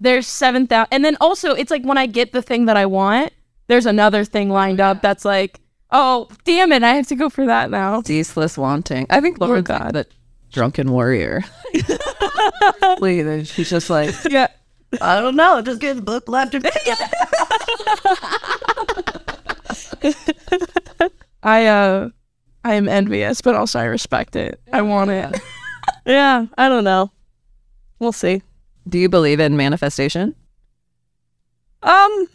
[0.00, 3.32] there's 7000 and then also it's like when i get the thing that i want
[3.68, 7.46] there's another thing lined up that's like oh damn it i have to go for
[7.46, 9.06] that now Ceaseless wanting.
[9.10, 9.92] I think Lauren's God.
[9.94, 10.06] the
[10.52, 11.44] drunken warrior.
[12.98, 14.48] Please, she's just like, yeah
[15.00, 16.54] I don't know, just get book left.
[21.42, 22.08] i uh
[22.64, 25.40] i am envious but also i respect it i want it
[26.06, 27.10] Yeah, I don't know.
[27.98, 28.42] We'll see.
[28.88, 30.34] Do you believe in manifestation?
[31.82, 32.28] Um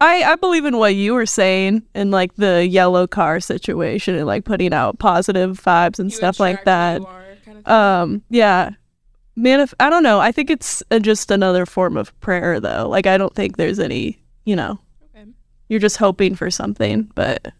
[0.00, 4.26] I I believe in what you were saying in like the yellow car situation and
[4.26, 7.00] like putting out positive vibes and stuff like that.
[7.66, 8.70] Um yeah.
[9.36, 10.20] Manif- I don't know.
[10.20, 12.88] I think it's uh, just another form of prayer though.
[12.88, 14.78] Like I don't think there's any, you know.
[15.14, 15.26] Okay.
[15.68, 17.52] You're just hoping for something, but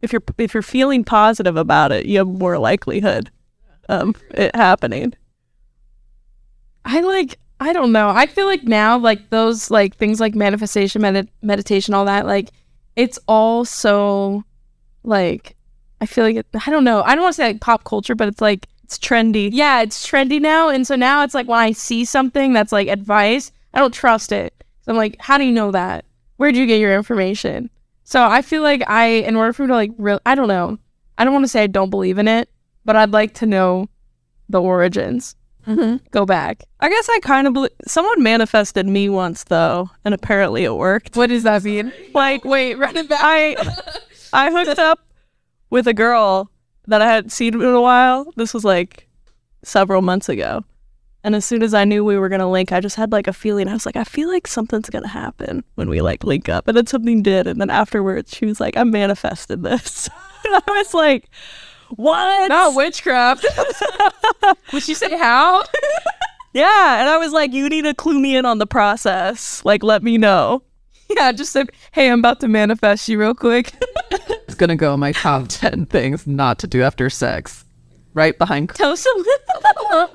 [0.00, 3.30] if you're if you're feeling positive about it, you have more likelihood
[3.88, 5.14] um it happening.
[6.84, 8.08] I like I don't know.
[8.10, 12.50] I feel like now like those like things like manifestation, med- meditation, all that like
[12.96, 14.44] it's all so
[15.02, 15.56] like
[16.00, 17.02] I feel like it, I don't know.
[17.02, 19.50] I don't want to say like pop culture, but it's like It's trendy.
[19.52, 22.86] yeah, it's trendy now, and so now it's like when I see something that's like
[22.88, 24.54] advice, I don't trust it.
[24.82, 26.04] So I'm like, how do you know that?
[26.36, 27.68] Where'd you get your information?
[28.04, 30.78] So I feel like I, in order for me to like, real, I don't know.
[31.18, 32.48] I don't want to say I don't believe in it,
[32.84, 33.88] but I'd like to know
[34.48, 35.34] the origins.
[35.68, 35.96] Mm-hmm.
[36.10, 36.64] Go back.
[36.80, 41.14] I guess I kind of believe someone manifested me once though, and apparently it worked.
[41.14, 41.92] What does that mean?
[42.14, 43.20] Like, Wait, run it back.
[43.22, 43.56] I
[44.32, 45.00] I hooked up
[45.70, 46.50] with a girl
[46.86, 48.32] that I hadn't seen in a while.
[48.36, 49.08] This was like
[49.62, 50.64] several months ago.
[51.24, 53.32] And as soon as I knew we were gonna link, I just had like a
[53.34, 53.68] feeling.
[53.68, 56.66] I was like, I feel like something's gonna happen when we like link up.
[56.66, 57.46] And then something did.
[57.46, 60.08] And then afterwards she was like, I manifested this.
[60.44, 61.28] I was like,
[61.96, 62.48] What?
[62.48, 63.46] Not witchcraft.
[64.72, 65.64] Would she say how?
[66.54, 67.00] Yeah.
[67.00, 69.62] And I was like, You need to clue me in on the process.
[69.66, 70.62] Like, let me know.
[71.16, 73.72] yeah, just said, hey, I'm about to manifest you real quick.
[74.10, 77.64] It's gonna go in my top ten things not to do after sex.
[78.14, 80.08] Right behind Tell someone.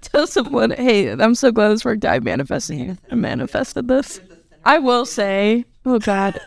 [0.00, 2.04] Tell someone, hey, I'm so glad this worked.
[2.04, 2.98] I manifested.
[3.10, 4.20] I manifested this.
[4.64, 6.40] I will say, oh God.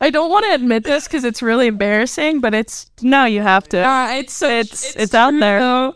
[0.00, 3.66] I don't want to admit this because it's really embarrassing, but it's No, you have
[3.70, 3.78] to.
[3.78, 5.58] uh, it's so It's- it's out there.
[5.60, 5.94] though.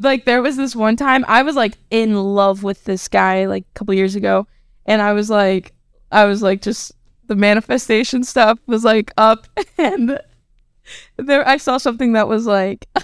[0.00, 3.64] Like there was this one time I was like in love with this guy like
[3.74, 4.46] a couple years ago,
[4.86, 5.72] and I was like,
[6.12, 6.92] I was like just
[7.26, 9.46] the manifestation stuff was like up,
[9.78, 10.18] and
[11.16, 12.86] there I saw something that was like.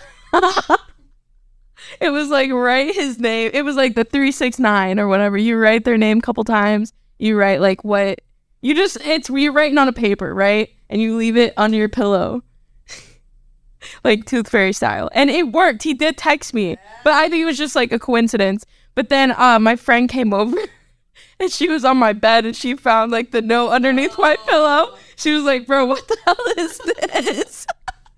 [2.00, 3.50] It was like write his name.
[3.54, 5.36] It was like the 369 or whatever.
[5.36, 6.92] You write their name a couple times.
[7.18, 8.20] You write like what
[8.66, 10.70] you just it's you're writing on a paper, right?
[10.90, 12.42] And you leave it under your pillow.
[14.04, 15.08] like tooth fairy style.
[15.12, 15.84] And it worked.
[15.84, 16.76] He did text me.
[17.04, 18.66] But I think it was just like a coincidence.
[18.96, 20.58] But then uh my friend came over
[21.40, 24.96] and she was on my bed and she found like the note underneath my pillow.
[25.14, 27.66] She was like, Bro, what the hell is this?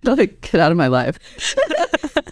[0.02, 1.18] like get out of my life.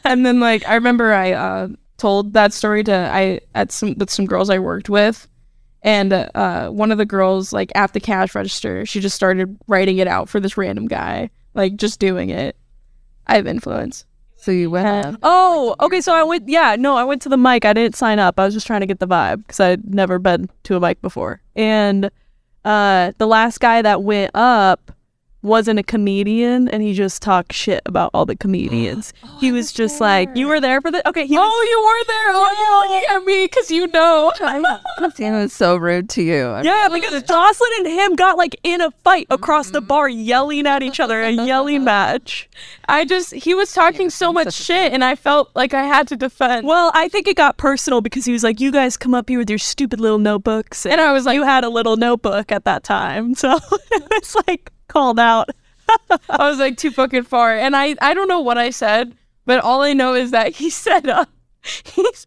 [0.05, 4.09] and then like I remember I uh, told that story to I at some with
[4.09, 5.29] some girls I worked with,
[5.87, 9.99] and uh, one of the girls like at the cash register, she just started writing
[9.99, 12.57] it out for this random guy, like just doing it.
[13.29, 14.05] I have influence.
[14.35, 16.01] So you went Oh, okay.
[16.01, 16.49] So I went.
[16.49, 17.64] Yeah, no, I went to the mic.
[17.64, 18.38] I didn't sign up.
[18.38, 21.01] I was just trying to get the vibe because I'd never been to a mic
[21.01, 21.40] before.
[21.55, 22.11] And
[22.64, 24.90] uh, the last guy that went up
[25.42, 29.12] wasn't a comedian, and he just talked shit about all the comedians.
[29.27, 31.62] Oh, he was just like, "You were there for the okay." He oh, was, Oh,
[31.68, 32.33] you were there.
[32.35, 34.33] Oh, you looking at me because you know.
[35.18, 36.61] It was so rude to you.
[36.62, 39.88] yeah, because Joslyne and him got like in a fight across the mm-hmm.
[39.88, 42.49] bar, yelling at each other, a yelling match.
[42.88, 46.16] I just he was talking so much shit, and I felt like I had to
[46.16, 46.66] defend.
[46.66, 49.38] Well, I think it got personal because he was like, "You guys come up here
[49.38, 52.64] with your stupid little notebooks," And I was like, you had a little notebook at
[52.64, 53.59] that time, so
[53.90, 55.50] it was like called out.
[56.30, 59.61] I was like too fucking far, and I I don't know what I said, but
[59.62, 61.26] all I know is that he said uh,
[61.62, 62.26] he's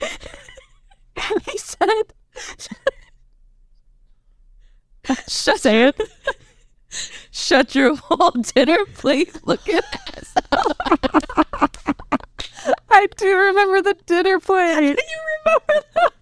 [1.46, 2.02] he said
[5.28, 6.00] shut Say it.
[7.30, 10.34] shut your whole dinner plate looking ass.
[12.90, 14.80] I do remember the dinner plate.
[14.80, 14.96] you
[15.46, 16.12] remember that?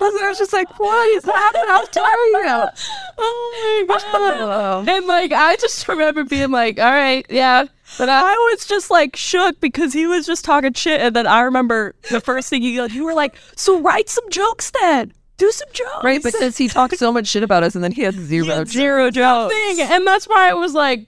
[0.00, 1.64] I was just like, what is happening?
[1.66, 2.64] How tired you?
[3.18, 4.88] Oh my god!
[4.88, 7.64] And like, I just remember being like, all right, yeah,
[7.98, 11.26] but I, I was just like shook because he was just talking shit, and then
[11.26, 15.50] I remember the first thing you you were like, "So write some jokes then, do
[15.50, 18.14] some jokes." Right, because he talked so much shit about us and then he had
[18.14, 19.54] zero He zero jokes.
[19.54, 21.06] thing, and that's why it was like,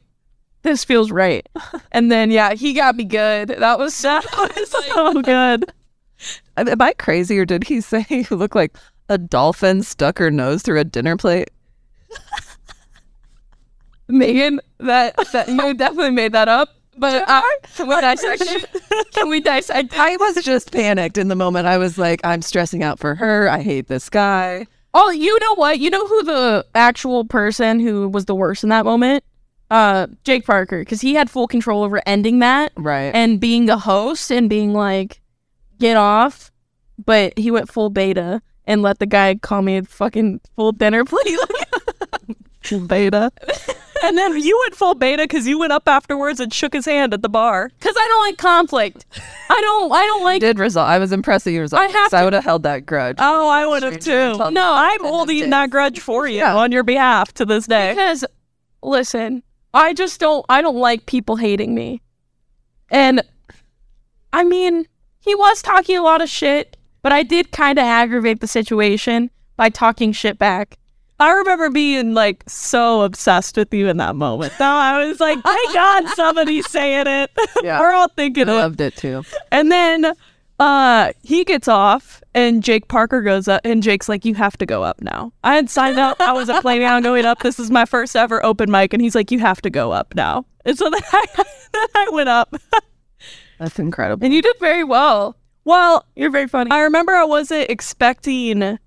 [0.63, 1.47] this feels right.
[1.93, 3.49] And then yeah, he got me good.
[3.49, 4.21] That was so.
[4.57, 5.71] It's so good.
[6.57, 8.77] Am I crazy or did he say you look like
[9.09, 11.51] a dolphin stuck her nose through a dinner plate?
[14.09, 16.71] Megan, that that you definitely made that up.
[16.97, 17.43] But uh,
[17.81, 19.13] we dissect it?
[19.13, 19.97] Can we dissect?
[19.97, 21.67] I was just panicked in the moment.
[21.67, 23.49] I was like, I'm stressing out for her.
[23.49, 24.67] I hate this guy.
[24.95, 25.79] Oh, you know what?
[25.79, 29.23] You know who the actual person who was the worst in that moment?
[29.71, 33.15] Uh, Jake Parker, because he had full control over ending that Right.
[33.15, 35.21] and being the host and being like,
[35.79, 36.51] get off.
[37.05, 41.05] But he went full beta and let the guy call me a fucking full dinner
[41.05, 41.39] plate.
[42.87, 43.33] Beta.
[44.03, 47.15] and then you went full beta because you went up afterwards and shook his hand
[47.15, 47.71] at the bar.
[47.79, 49.07] Because I don't like conflict.
[49.49, 49.91] I don't.
[49.91, 50.41] I don't like.
[50.43, 50.87] did result.
[50.87, 51.89] I was impressed that you resolved.
[51.89, 53.17] I have I to- would have held that grudge.
[53.21, 54.37] Oh, I would have too.
[54.51, 56.57] No, I'm holding that grudge for you Yeah.
[56.57, 57.93] on your behalf to this day.
[57.93, 58.23] Because
[58.83, 62.03] listen, I just don't I don't like people hating me.
[62.91, 63.23] And
[64.33, 64.87] I mean,
[65.29, 69.31] he was talking a lot of shit, but I did kind of aggravate the situation
[69.57, 70.79] by talking shit back.
[71.21, 74.53] I remember being like so obsessed with you in that moment.
[74.59, 77.31] Though I was like, thank God somebody's saying it.
[77.63, 77.81] Yeah.
[77.81, 78.55] We're all thinking I it.
[78.57, 79.25] loved it too.
[79.51, 80.13] And then
[80.61, 84.67] uh he gets off and Jake Parker goes up and Jake's like, You have to
[84.67, 85.33] go up now.
[85.43, 86.21] I had signed up.
[86.21, 87.41] I wasn't planning on going up.
[87.41, 90.15] This is my first ever open mic, and he's like, You have to go up
[90.15, 90.47] now.
[90.65, 91.25] And so then I,
[91.73, 92.55] then I went up.
[93.59, 94.25] That's incredible.
[94.25, 95.37] And you did very well.
[95.65, 96.71] Well, You're very funny.
[96.71, 98.79] I remember I wasn't expecting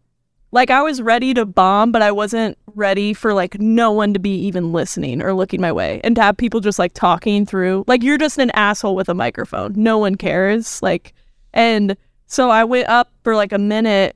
[0.54, 4.20] like I was ready to bomb, but I wasn't ready for like no one to
[4.20, 6.02] be even listening or looking my way.
[6.04, 9.14] And to have people just like talking through like you're just an asshole with a
[9.14, 9.74] microphone.
[9.76, 10.82] No one cares.
[10.82, 11.14] Like
[11.54, 11.96] and
[12.26, 14.16] so I went up for like a minute.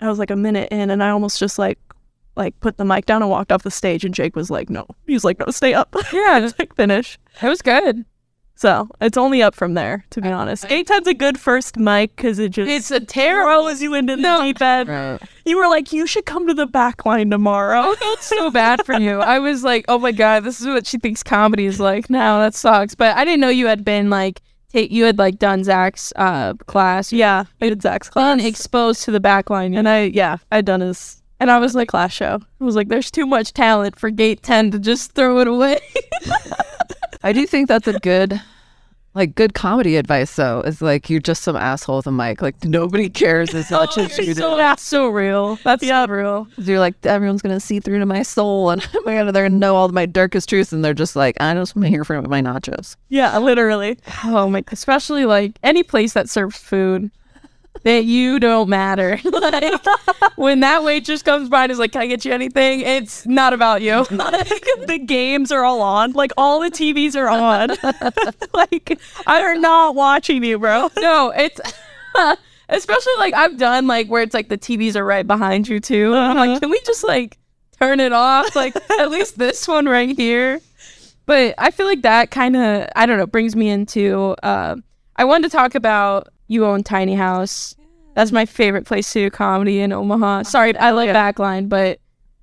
[0.00, 1.78] I was like a minute in and I almost just like
[2.34, 4.86] like put the mic down and walked off the stage and Jake was like, No.
[5.06, 5.94] He was like, No, stay up.
[6.12, 6.40] Yeah.
[6.40, 7.18] Just like finish.
[7.42, 8.04] it was good.
[8.58, 10.64] So it's only up from there, to be honest.
[10.70, 14.16] Eight times a good first mic because it just It's a terrible throws you into
[14.16, 14.42] the No.
[14.42, 14.88] deep end.
[14.88, 15.18] Right.
[15.44, 17.80] You were like, you should come to the Backline tomorrow.
[17.92, 19.20] I felt so bad for you.
[19.20, 22.08] I was like, oh my god, this is what she thinks comedy is like.
[22.08, 22.94] No, that sucks.
[22.94, 24.40] But I didn't know you had been like,
[24.72, 27.12] take you had like done Zach's uh class.
[27.12, 28.36] yeah, I did Zach's class.
[28.38, 31.88] Been exposed to the Backline, and I, yeah, I'd done his And I was like,
[31.88, 32.40] class show.
[32.60, 35.78] I was like, there's too much talent for Gate 10 to just throw it away.
[37.26, 38.40] I do think that's a good,
[39.14, 40.36] like, good comedy advice.
[40.36, 42.40] Though is like you're just some asshole with a mic.
[42.42, 44.34] Like nobody cares as much oh, as you do.
[44.34, 45.56] so that's so real.
[45.64, 46.06] That's Yeah.
[46.06, 46.48] so real.
[46.58, 49.58] You're like everyone's gonna see through to my soul, and oh my god, they're gonna
[49.58, 52.28] know all my darkest truths, and they're just like, I just want to hear from
[52.28, 52.96] my nachos.
[53.08, 53.98] Yeah, literally.
[54.24, 57.10] Oh my, especially like any place that serves food.
[57.82, 59.20] That you don't matter.
[59.24, 59.86] like
[60.36, 63.52] when that waitress comes by and is like, "Can I get you anything?" It's not
[63.52, 64.04] about you.
[64.10, 66.12] the games are all on.
[66.12, 67.70] Like all the TVs are on.
[68.54, 70.90] like I'm not watching you, bro.
[70.96, 71.60] no, it's
[72.68, 76.14] especially like I've done like where it's like the TVs are right behind you too.
[76.14, 77.38] And I'm like, can we just like
[77.78, 78.54] turn it off?
[78.56, 80.60] Like at least this one right here.
[81.26, 84.36] But I feel like that kind of I don't know brings me into.
[84.42, 84.76] Uh,
[85.16, 87.74] I wanted to talk about you own Tiny House.
[88.14, 90.44] That's my favorite place to do comedy in Omaha.
[90.44, 92.00] Sorry, I like Backline, but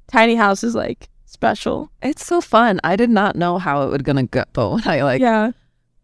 [0.07, 1.89] Tiny House is like special.
[2.01, 2.79] It's so fun.
[2.83, 4.43] I did not know how it would gonna go.
[4.55, 5.51] When I like yeah,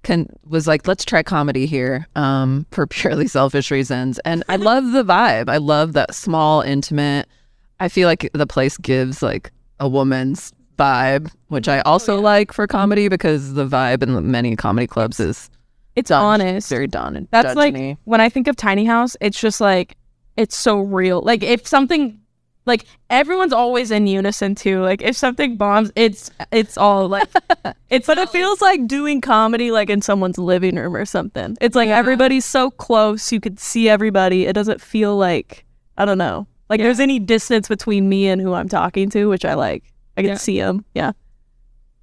[0.03, 4.19] can was like, let's try comedy here, um, for purely selfish reasons.
[4.19, 5.49] And I love the vibe.
[5.49, 7.27] I love that small, intimate.
[7.79, 12.67] I feel like the place gives like a woman's vibe, which I also like for
[12.67, 15.49] comedy because the vibe in many comedy clubs is
[15.95, 16.69] it's dun- honest.
[16.69, 17.27] very done.
[17.31, 19.95] That's like when I think of tiny house, it's just like
[20.37, 21.21] it's so real.
[21.21, 22.19] Like if something
[22.65, 24.81] like everyone's always in unison too.
[24.83, 27.27] Like if something bombs, it's it's all like
[27.89, 31.57] it's But it feels like doing comedy like in someone's living room or something.
[31.61, 34.45] It's like everybody's so close, you could see everybody.
[34.45, 35.65] It doesn't feel like
[35.97, 36.47] I don't know.
[36.69, 39.83] Like there's any distance between me and who I'm talking to, which I like.
[40.15, 40.35] I can Yeah.
[40.37, 40.85] see them.
[40.93, 41.13] Yeah.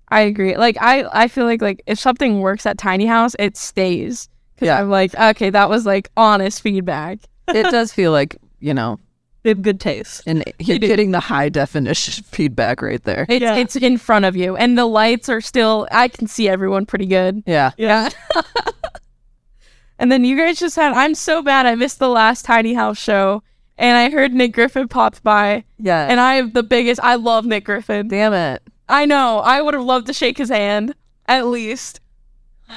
[0.09, 0.57] I agree.
[0.57, 4.28] Like I I feel like like if something works at tiny house, it stays.
[4.59, 4.80] Cause Yeah.
[4.80, 7.18] I'm like okay, that was like honest feedback.
[7.48, 8.98] it does feel like you know,
[9.42, 10.22] They have good taste.
[10.26, 13.26] and you're getting the high definition feedback right there.
[13.28, 13.57] It's Yeah.
[13.57, 15.86] it's in front of you, and the lights are still.
[15.92, 17.42] I can see everyone pretty good.
[17.46, 18.09] Yeah, Yeah.
[19.98, 20.92] and then you guys just had.
[20.92, 21.66] I'm so bad.
[21.66, 23.42] I missed the last tiny house show,
[23.78, 26.07] and I heard Nick Griffin popped by, yeah.
[26.11, 27.00] and I have the biggest.
[27.02, 28.09] I love Nick Griffin.
[28.09, 28.62] damn it.
[28.89, 29.39] I know.
[29.41, 30.95] I would have loved to shake his hand
[31.26, 32.01] at least.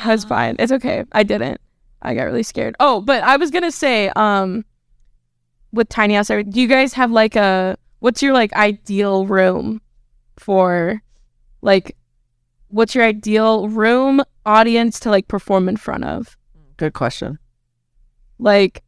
[0.04, 0.56] That's fine.
[0.60, 1.04] It's okay.
[1.12, 1.62] I didn't.
[2.02, 2.76] I got really scared.
[2.80, 4.64] Oh, but I was gonna say, um,
[5.72, 9.82] with tiny house, do you guys have like a what's your like ideal room
[10.38, 11.02] for,
[11.62, 11.96] like,
[12.70, 16.38] what's your ideal room audience to like perform in front of?
[16.78, 17.38] Good question.
[18.40, 18.84] Like,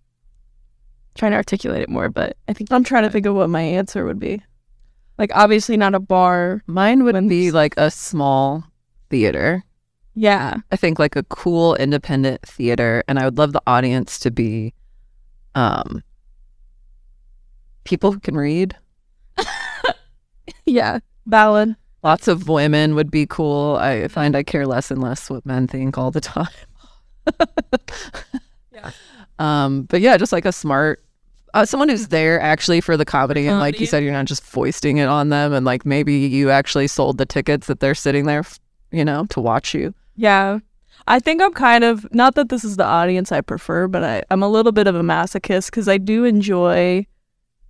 [1.15, 3.61] trying to articulate it more, but I think I'm trying to think of what my
[3.61, 4.41] answer would be.
[5.21, 6.63] Like obviously not a bar.
[6.65, 8.63] Mine would be like a small
[9.11, 9.63] theater.
[10.15, 14.31] Yeah, I think like a cool independent theater, and I would love the audience to
[14.31, 14.73] be,
[15.53, 16.03] um,
[17.83, 18.75] people who can read.
[20.65, 20.99] yeah.
[21.27, 21.75] Ballad.
[22.03, 23.77] Lots of women would be cool.
[23.79, 26.47] I find I care less and less what men think all the time.
[28.73, 28.89] Yeah.
[29.37, 31.03] Um, but yeah, just like a smart,
[31.53, 34.43] uh, someone who's there actually for the comedy, and like you said, you're not just
[34.43, 38.25] foisting it on them, and like maybe you actually sold the tickets that they're sitting
[38.25, 38.43] there,
[38.91, 39.93] you know, to watch you.
[40.15, 40.59] Yeah.
[41.07, 44.23] I think I'm kind of not that this is the audience I prefer, but I,
[44.29, 47.07] I'm a little bit of a masochist because I do enjoy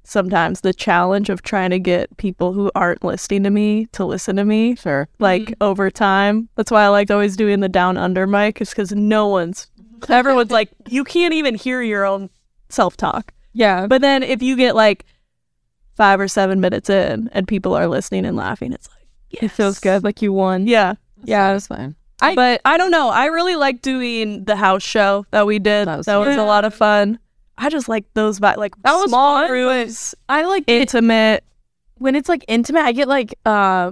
[0.03, 4.35] sometimes the challenge of trying to get people who aren't listening to me to listen
[4.35, 5.07] to me Sure.
[5.19, 6.49] like over time.
[6.55, 9.67] That's why I liked always doing the down under mic is because no one's
[10.09, 12.29] everyone's like you can't even hear your own
[12.69, 13.33] self talk.
[13.53, 13.87] Yeah.
[13.87, 15.05] But then if you get like
[15.95, 19.79] five or seven minutes in and people are listening and laughing, it's like It feels
[19.79, 20.03] good.
[20.03, 20.67] Like you won.
[20.67, 20.95] yeah.
[21.23, 21.53] Yeah.
[21.53, 21.95] That's fine.
[22.21, 23.09] I- but I don't know.
[23.09, 25.87] I really like doing the house show that we did.
[25.87, 27.17] That That was was, a lot of fun.
[27.57, 31.43] I just like those vi- like That was small fun, groups, I like it intimate.
[31.97, 32.81] when it's like intimate.
[32.81, 33.91] I get like uh,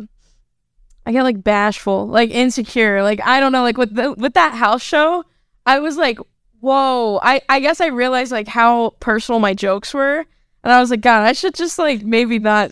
[1.05, 3.01] I get like bashful, like insecure.
[3.03, 3.63] Like I don't know.
[3.63, 5.23] Like with the, with that house show,
[5.65, 6.17] I was like,
[6.59, 7.19] whoa.
[7.21, 10.25] I I guess I realized like how personal my jokes were,
[10.63, 12.71] and I was like, God, I should just like maybe not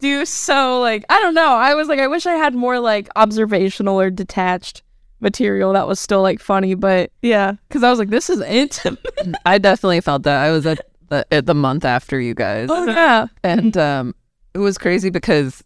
[0.00, 0.80] do so.
[0.80, 1.52] Like I don't know.
[1.52, 4.82] I was like, I wish I had more like observational or detached
[5.20, 7.54] material that was still like funny, but Yeah.
[7.68, 9.04] because I was like, this is intimate.
[9.44, 10.44] I definitely felt that.
[10.44, 12.68] I was at the, at the month after you guys.
[12.70, 13.26] oh yeah.
[13.42, 14.14] And um,
[14.54, 15.64] it was crazy because,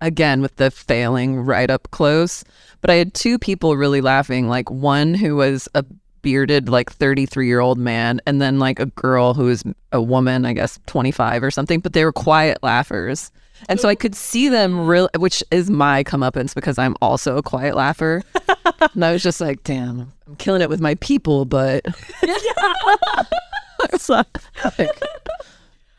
[0.00, 2.42] again, with the failing right up close,
[2.80, 4.48] but I had two people really laughing.
[4.48, 5.84] Like one who was a
[6.22, 10.44] bearded like 33 year old man and then like a girl who is a woman
[10.44, 13.30] i guess 25 or something but they were quiet laughers
[13.68, 17.42] and so i could see them real which is my comeuppance because i'm also a
[17.42, 18.22] quiet laugher
[18.94, 21.84] and i was just like damn i'm killing it with my people but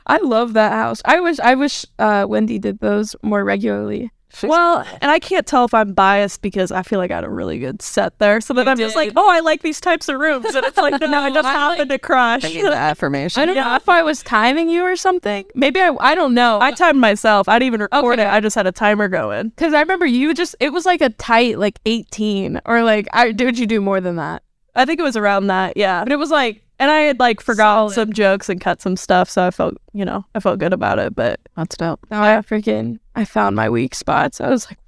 [0.08, 1.02] I love that house.
[1.06, 4.12] I wish I wish uh, Wendy did those more regularly.
[4.44, 7.30] Well, and I can't tell if I'm biased because I feel like I had a
[7.30, 8.42] really good set there.
[8.42, 10.54] So then I'm just like, oh, I like these types of rooms.
[10.56, 12.46] And it's like, no, I just I happened to crush.
[12.46, 15.46] I need the affirmation I don't know if I was timing you or something.
[15.56, 16.60] Maybe I I don't know.
[16.62, 17.48] I timed myself.
[17.50, 18.28] I didn't even record Okay.
[18.28, 18.32] it.
[18.32, 19.50] I just had a timer going.
[19.50, 23.32] Because I remember you just it was like a tight like 18 or like I
[23.32, 24.44] did you do more than that?
[24.76, 26.04] I think it was around that, yeah.
[26.04, 27.94] But it was like, and I had like forgotten Solid.
[27.94, 30.98] some jokes and cut some stuff, so I felt, you know, I felt good about
[30.98, 31.16] it.
[31.16, 34.42] But that's dope Now I freaking I found my weak spots.
[34.42, 34.80] I was like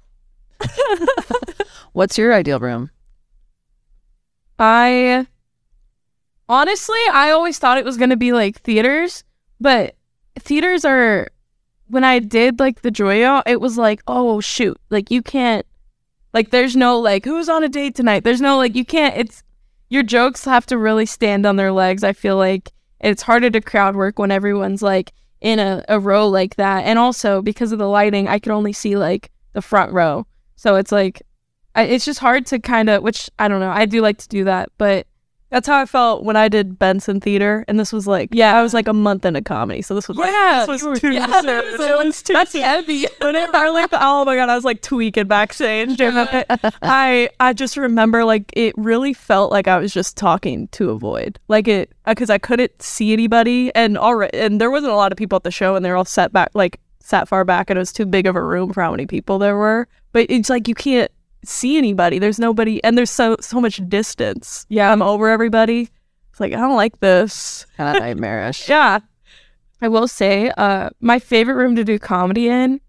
[1.92, 2.90] what's your ideal room
[4.58, 5.26] I
[6.48, 9.22] honestly I always thought it was gonna be like theaters,
[9.60, 9.94] but
[10.36, 11.28] theaters are
[11.86, 15.64] when I did like the Joyo, it was like, oh shoot, like you can't
[16.32, 18.24] like there's no like who's on a date tonight.
[18.24, 19.43] There's no like you can't it's
[19.94, 22.02] your jokes have to really stand on their legs.
[22.02, 26.28] I feel like it's harder to crowd work when everyone's like in a, a row
[26.28, 26.84] like that.
[26.84, 30.26] And also because of the lighting, I could only see like the front row.
[30.56, 31.22] So it's like
[31.76, 33.70] I, it's just hard to kind of which I don't know.
[33.70, 35.06] I do like to do that, but
[35.50, 37.64] that's how I felt when I did Benson Theater.
[37.68, 38.58] And this was like, Yeah.
[38.58, 39.82] I was like a month into comedy.
[39.82, 41.46] So this was like, Yeah, this was too yeah, soon.
[41.46, 42.62] that was- It was too that's soon.
[42.62, 43.06] heavy.
[43.20, 45.96] Whenever I like, oh my god, I was like tweaking backstage.
[46.00, 50.98] I I just remember like it really felt like I was just talking to a
[50.98, 54.96] void, like it uh, because I couldn't see anybody, and already and there wasn't a
[54.96, 57.70] lot of people at the show, and they're all set back like sat far back,
[57.70, 59.86] and it was too big of a room for how many people there were.
[60.12, 61.10] But it's like you can't
[61.48, 62.18] see anybody.
[62.18, 64.66] There's nobody, and there's so so much distance.
[64.68, 65.90] Yeah, I'm over everybody.
[66.30, 67.66] It's like I don't like this.
[67.76, 69.00] kind of nightmarish Yeah,
[69.80, 72.80] I will say, uh, my favorite room to do comedy in,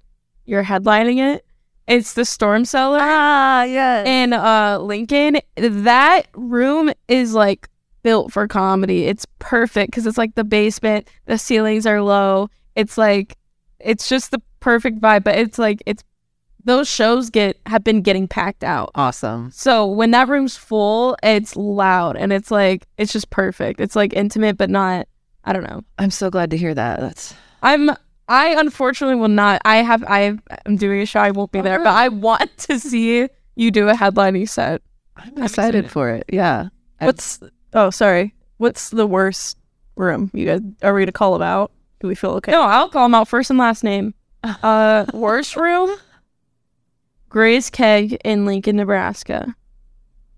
[0.45, 1.45] you're headlining it.
[1.87, 4.03] It's the Storm Cellar ah, yeah.
[4.03, 5.37] in uh Lincoln.
[5.55, 7.69] That room is like
[8.01, 9.05] built for comedy.
[9.05, 11.07] It's perfect because it's like the basement.
[11.25, 12.49] The ceilings are low.
[12.75, 13.37] It's like
[13.79, 15.23] it's just the perfect vibe.
[15.23, 16.03] But it's like it's
[16.65, 18.91] those shows get have been getting packed out.
[18.95, 23.79] awesome So when that room's full, it's loud and it's like it's just perfect.
[23.79, 25.07] It's like intimate but not
[25.43, 25.83] I don't know.
[25.99, 27.91] i'm so glad to hear that that's I'm
[28.27, 30.35] I unfortunately will not I have I
[30.65, 33.87] am doing a show I won't be there, but I want to see you do
[33.87, 34.81] a headlining set.
[35.15, 37.39] i'm excited for it yeah What's
[37.73, 38.33] oh sorry.
[38.57, 39.57] What's the worst
[39.97, 40.31] room?
[40.33, 41.71] You guys are we gonna call them out?
[41.99, 42.51] Do we feel okay?
[42.53, 44.13] No, I'll call them out first and last name.
[44.63, 45.95] Uh worst room?
[47.35, 49.53] Gray's Keg in Lincoln, Nebraska.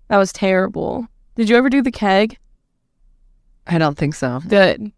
[0.08, 1.06] That was terrible.
[1.36, 2.38] Did you ever do the keg?
[3.68, 4.90] i don't think so Good.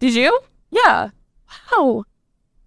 [0.00, 0.38] Did you?
[0.70, 1.08] Yeah.
[1.72, 2.04] Wow.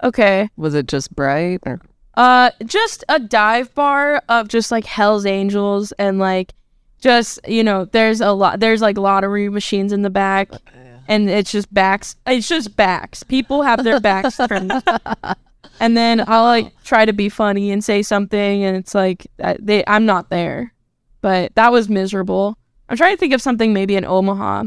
[0.04, 0.50] Okay.
[0.58, 1.82] was it just bright or
[2.16, 6.54] Uh, just a dive bar of just like Hell's Angels and like
[7.00, 8.60] just you know, there's a lot.
[8.60, 10.50] There's like lottery machines in the back,
[11.08, 12.16] and it's just backs.
[12.26, 13.22] It's just backs.
[13.22, 14.72] People have their backs turned,
[15.84, 19.58] and then I'll like try to be funny and say something, and it's like I-
[19.60, 20.74] they I'm not there,
[21.22, 22.58] but that was miserable.
[22.90, 24.64] I'm trying to think of something maybe in Omaha,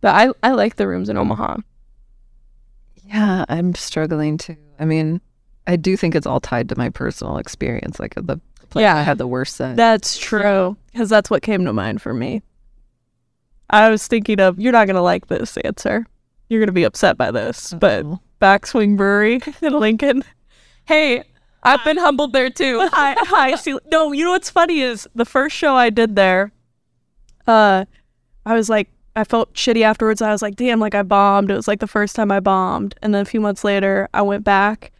[0.00, 1.56] but I I like the rooms in Omaha.
[3.06, 4.56] Yeah, I'm struggling too.
[4.78, 5.20] I mean,
[5.66, 8.00] I do think it's all tied to my personal experience.
[8.00, 8.40] Like the
[8.70, 8.96] place Yeah.
[8.96, 9.76] I had the worst set.
[9.76, 10.76] That's true.
[10.92, 12.42] Because that's what came to mind for me.
[13.70, 16.06] I was thinking of you're not gonna like this answer.
[16.48, 17.74] You're gonna be upset by this.
[17.78, 18.20] But Uh-oh.
[18.40, 20.22] Backswing Brewery in Lincoln.
[20.86, 21.24] Hey,
[21.62, 22.88] I've been humbled there too.
[22.92, 23.54] Hi, hi.
[23.56, 26.52] See, no, you know what's funny is the first show I did there.
[27.46, 27.86] Uh,
[28.44, 30.20] I was like, I felt shitty afterwards.
[30.20, 31.50] I was like, damn, like I bombed.
[31.50, 34.22] It was like the first time I bombed, and then a few months later, I
[34.22, 34.92] went back,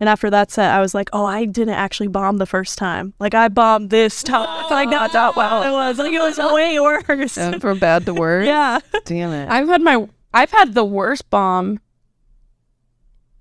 [0.00, 3.14] and after that set, I was like, oh, I didn't actually bomb the first time.
[3.18, 4.62] Like I bombed this time.
[4.62, 5.62] It's like not that well.
[5.62, 7.36] It was like it was way worse.
[7.36, 8.46] Went from bad to worse.
[8.46, 8.80] yeah.
[9.04, 9.48] Damn it.
[9.48, 11.80] I've had my I've had the worst bomb.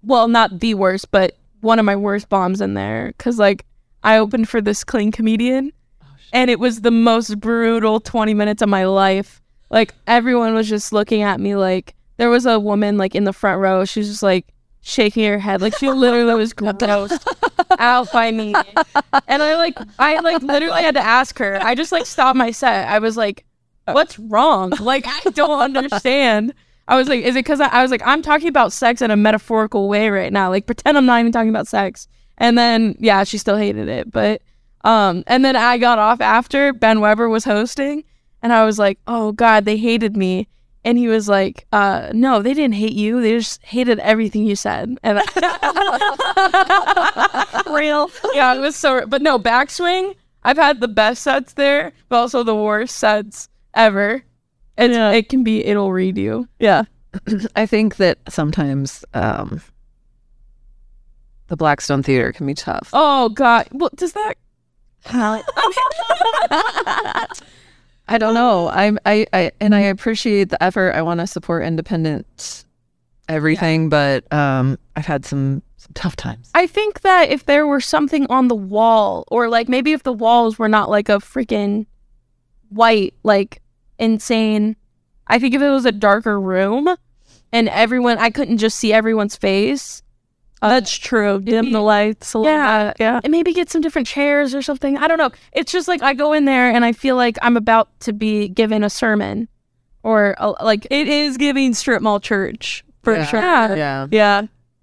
[0.03, 3.65] Well, not the worst, but one of my worst bombs in there cuz like
[4.03, 8.61] I opened for this clean comedian oh, and it was the most brutal 20 minutes
[8.61, 9.41] of my life.
[9.69, 13.33] Like everyone was just looking at me like there was a woman like in the
[13.33, 13.85] front row.
[13.85, 14.47] She was just like
[14.81, 17.25] shaking her head like she literally was grossed
[17.77, 18.53] out by me.
[19.27, 21.59] And I like I like literally had to ask her.
[21.61, 22.87] I just like stopped my set.
[22.87, 23.45] I was like
[23.87, 23.93] oh.
[23.93, 24.71] what's wrong?
[24.79, 26.53] Like I don't understand.
[26.89, 29.11] I was like, is it because I, I was like, I'm talking about sex in
[29.11, 30.49] a metaphorical way right now.
[30.49, 32.07] Like pretend I'm not even talking about sex.
[32.37, 34.11] And then yeah, she still hated it.
[34.11, 34.41] But
[34.83, 38.03] um, and then I got off after Ben Weber was hosting,
[38.41, 40.47] And I was like, oh God, they hated me.
[40.85, 43.21] And he was like, uh, no, they didn't hate you.
[43.21, 44.97] They just hated everything you said.
[45.03, 45.25] And I-
[47.69, 48.09] Real.
[48.33, 49.05] yeah, it was so.
[49.05, 50.15] But no, backswing.
[50.43, 54.23] I've had the best sets there, but also the worst sets ever.
[54.79, 55.11] It's, Yeah.
[55.11, 55.65] It can be.
[55.65, 56.47] It'll read you.
[56.59, 56.83] Yeah.
[57.55, 59.61] I think that sometimes um,
[61.47, 62.89] the Blackstone Theater can be tough.
[62.93, 63.67] Oh God.
[63.71, 64.35] Well, does that?
[68.07, 68.69] I don't know.
[68.69, 70.93] I'm I, I and I appreciate the effort.
[70.93, 72.65] I want to support independent
[73.29, 76.49] everything, but um, I've had some, some tough times.
[76.55, 80.11] I think that if there were something on the wall, or like maybe if the
[80.11, 81.85] walls were not like a freaking
[82.69, 83.61] white, like
[83.99, 84.75] insane.
[85.27, 86.89] I think if it was a darker room
[87.51, 90.01] and everyone, I couldn't just see everyone's face.
[90.61, 91.39] That's true.
[91.39, 92.87] Dim the lights a little Yeah.
[92.87, 92.97] bit.
[92.99, 93.21] Yeah.
[93.23, 94.97] and maybe get some different chairs or something.
[94.97, 95.31] I don't know.
[95.53, 98.49] It's just like I go in there and I feel like I'm about to be
[98.49, 99.47] given a sermon,
[100.03, 103.25] or a, like It is giving strip mall church for Yeah.
[103.25, 103.39] sure.
[103.39, 104.07] yeah, Yeah.
[104.11, 104.41] Yeah.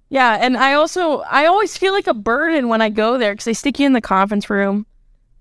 [0.09, 0.39] yeah.
[0.41, 3.53] And I also I always feel like a burden when I go there because they
[3.53, 4.87] stick you in the conference room,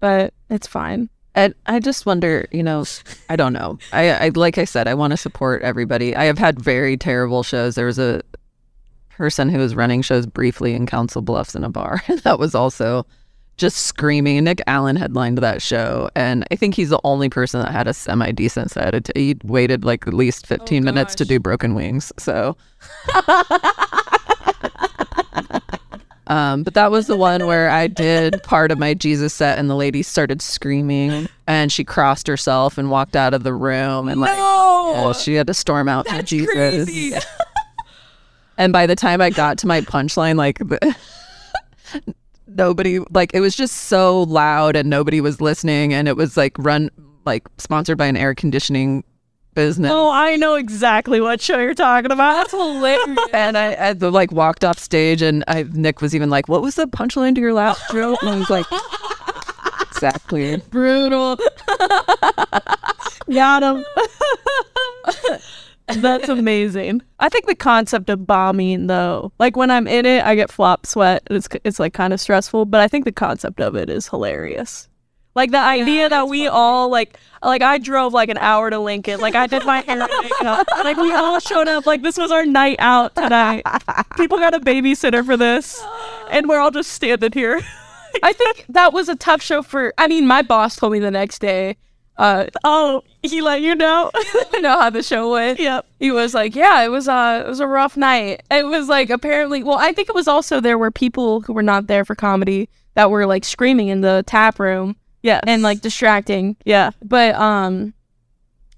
[0.01, 1.07] but it's fine.
[1.35, 2.85] And I just wonder, you know,
[3.29, 3.77] I don't know.
[3.91, 6.15] I, I like I said, I want to support everybody.
[6.15, 7.75] I have had very terrible shows.
[7.75, 8.21] There was a
[9.09, 13.05] person who was running shows briefly in Council Bluffs in a bar, that was also
[13.57, 14.43] just screaming.
[14.43, 17.93] Nick Allen headlined that show, and I think he's the only person that had a
[17.93, 18.93] semi decent set.
[18.93, 22.11] It, he waited like at least fifteen oh, minutes to do Broken Wings.
[22.17, 22.57] So.
[26.27, 29.69] Um, but that was the one where I did part of my Jesus set, and
[29.69, 34.19] the lady started screaming, and she crossed herself and walked out of the room, and
[34.19, 37.23] like, yeah, she had to storm out to Jesus.
[38.57, 40.95] and by the time I got to my punchline, like, the,
[42.47, 46.57] nobody, like, it was just so loud, and nobody was listening, and it was like
[46.57, 46.89] run,
[47.25, 49.03] like, sponsored by an air conditioning
[49.55, 49.91] business.
[49.91, 52.33] Oh, I know exactly what show you're talking about.
[52.33, 53.17] That's hilarious.
[53.33, 56.75] And I, I like walked off stage, and I, Nick was even like, "What was
[56.75, 58.65] the punchline to your last joke?" And I was like,
[59.89, 61.37] "Exactly." Brutal.
[63.29, 63.85] Got him.
[66.01, 67.01] That's amazing.
[67.19, 70.85] I think the concept of bombing, though, like when I'm in it, I get flop
[70.85, 71.23] sweat.
[71.27, 74.07] And it's it's like kind of stressful, but I think the concept of it is
[74.07, 74.89] hilarious.
[75.35, 79.19] Like the idea that we all like, like I drove like an hour to Lincoln.
[79.19, 80.65] Like I did my hair makeup.
[80.83, 81.85] Like we all showed up.
[81.85, 83.63] Like this was our night out tonight.
[84.15, 85.83] People got a babysitter for this,
[86.31, 87.59] and we're all just standing here.
[88.23, 89.93] I think that was a tough show for.
[89.97, 91.75] I mean, my boss told me the next day.
[92.17, 94.09] Uh, Oh, he let you know.
[94.53, 95.59] you know how the show went.
[95.59, 95.85] yep.
[95.99, 99.09] He was like, "Yeah, it was uh, it was a rough night." It was like
[99.09, 102.15] apparently, well, I think it was also there were people who were not there for
[102.15, 104.95] comedy that were like screaming in the tap room
[105.25, 105.41] Yeah.
[105.47, 106.55] and like distracting.
[106.65, 106.91] yeah.
[107.03, 107.93] But um,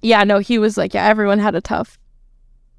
[0.01, 1.99] yeah, no, he was like, yeah, everyone had a tough,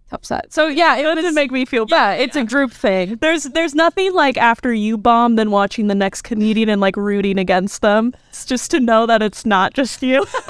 [0.08, 0.52] tough set.
[0.52, 2.18] So yeah, it it didn't make me feel bad.
[2.18, 3.16] yeah, it's a group thing.
[3.20, 7.38] There's there's nothing like after you bomb than watching the next comedian and like rooting
[7.38, 8.14] against them.
[8.30, 10.24] It's just to know that it's not just you.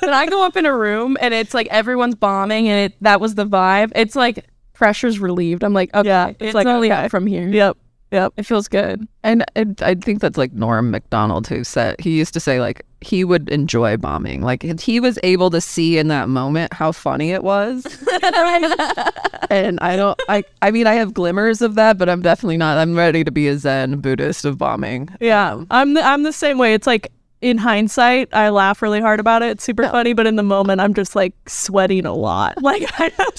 [0.00, 3.20] when I go up in a room and it's like everyone's bombing and it that
[3.20, 5.62] was the vibe, it's like pressure's relieved.
[5.64, 7.04] I'm like, okay, Yeah, it's, it's like only okay.
[7.04, 7.48] up from here.
[7.48, 7.76] yep.
[8.12, 8.34] Yep.
[8.36, 9.06] It feels good.
[9.22, 12.86] And, and I think that's like Norm Macdonald who said he used to say like
[13.00, 14.42] he would enjoy bombing.
[14.42, 17.84] Like he was able to see in that moment how funny it was.
[19.50, 22.78] and I don't I I mean I have glimmers of that, but I'm definitely not
[22.78, 25.08] I'm ready to be a Zen Buddhist of bombing.
[25.20, 25.52] Yeah.
[25.52, 26.74] Um, I'm the, I'm the same way.
[26.74, 29.50] It's like in hindsight, I laugh really hard about it.
[29.50, 32.54] It's super funny, but in the moment, I'm just like sweating a lot.
[32.66, 33.38] Like I have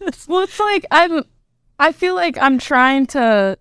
[0.28, 1.22] Well, it's like I'm.
[1.78, 3.56] I feel like I'm trying to.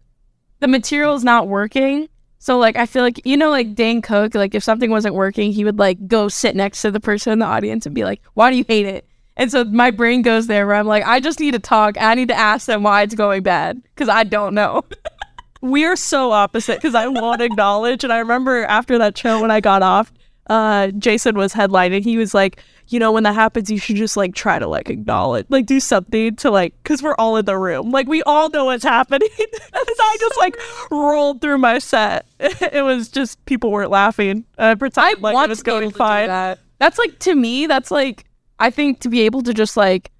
[0.59, 4.35] The material's not working, so like I feel like you know, like Dane Cook.
[4.35, 7.39] Like if something wasn't working, he would like go sit next to the person in
[7.39, 9.05] the audience and be like, "Why do you hate it?"
[9.39, 11.95] And so my brain goes there where I'm like, I just need to talk.
[11.97, 14.83] I need to ask them why it's going bad because I don't know.
[15.61, 18.03] we're so opposite because I won't acknowledge.
[18.03, 20.11] And I remember after that show when I got off,
[20.49, 22.03] uh, Jason was headlining.
[22.03, 24.89] He was like, you know, when that happens, you should just like try to like
[24.89, 27.91] acknowledge, like do something to like, because we're all in the room.
[27.91, 29.29] Like we all know what's happening.
[29.39, 30.57] As I just like
[30.89, 32.25] rolled through my set.
[32.71, 34.45] It was just people weren't laughing.
[34.57, 36.27] Uh, pretend like it was going fine.
[36.27, 36.59] that.
[36.79, 37.67] That's like to me.
[37.67, 38.25] That's like
[38.59, 40.11] I think to be able to just like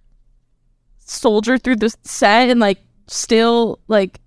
[1.00, 4.20] soldier through the set and like still like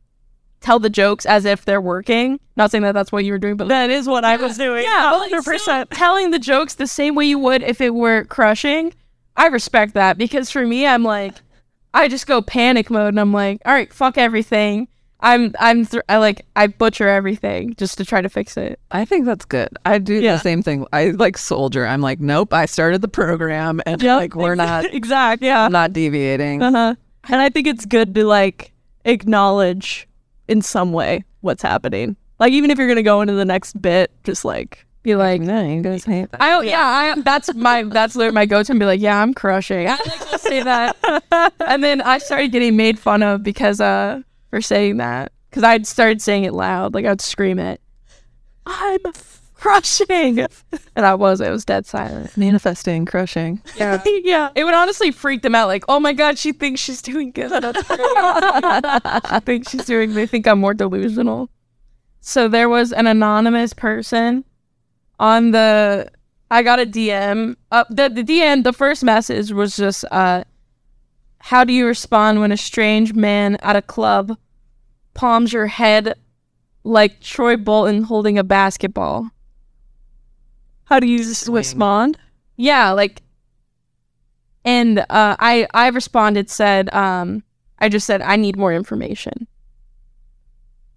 [0.63, 2.39] tell the jokes as if they're working.
[2.57, 4.85] Not saying that that's what you were doing, but That is what I was doing.
[4.85, 5.91] yeah, hundred still percent.
[5.91, 8.95] telling the jokes the same way you would if it were crushing.
[9.37, 11.35] I respect that because for me, I'm like,
[11.95, 14.89] I just go panic mode and I'm like, all right, fuck everything.
[15.25, 18.81] I'm I'm th- I like I butcher everything just to try to fix it.
[18.91, 19.69] I think that's good.
[19.87, 20.35] I do Yeah.
[20.35, 20.85] the same thing.
[20.93, 21.87] I like soldier.
[21.87, 22.53] I'm like, nope.
[22.53, 24.19] I started the program, and Yep.
[24.19, 25.43] like we're not, exact.
[25.43, 25.69] Yeah.
[25.69, 26.61] Not deviating.
[26.61, 26.95] Uh-huh.
[27.29, 28.73] And I think it's good to like
[29.05, 30.09] acknowledge
[30.53, 32.17] in some way what's happening.
[32.39, 35.67] Like even if you're gonna go into the next bit, just like Be like, No,
[35.67, 36.41] you guys hate that.
[36.43, 39.21] I don't, yeah, I that's my that's literally my go to and be like, yeah,
[39.21, 39.89] I'm crushing.
[39.89, 40.97] I like to say that,
[41.67, 45.87] and then I started getting made fun of because uh for saying that because I'd
[45.87, 47.81] started saying it loud, like I'd scream it,
[48.67, 49.01] I'm
[49.63, 50.41] crushing,
[50.97, 52.37] and I was, it was dead silent.
[52.37, 53.63] Manifesting, crushing.
[53.77, 55.69] Yeah, yeah, it would honestly freak them out.
[55.69, 57.51] Like, oh my god, she thinks she's doing good.
[57.63, 58.01] That's great.
[58.01, 60.15] I think she's doing.
[60.15, 61.49] They think I'm more delusional.
[62.21, 64.45] So there was an anonymous person
[65.21, 66.11] on the.
[66.51, 67.55] I got a DM.
[67.71, 68.65] Uh, the the DM.
[68.65, 70.43] The first message was just, uh,
[71.39, 74.37] "How do you respond when a strange man at a club
[75.15, 76.15] palms your head
[76.83, 79.31] like Troy Bolton holding a basketball?"
[80.93, 82.19] How do you just respond?
[82.59, 83.23] yeah like
[84.63, 87.43] and uh i i responded said um
[87.79, 89.49] i just said i need more information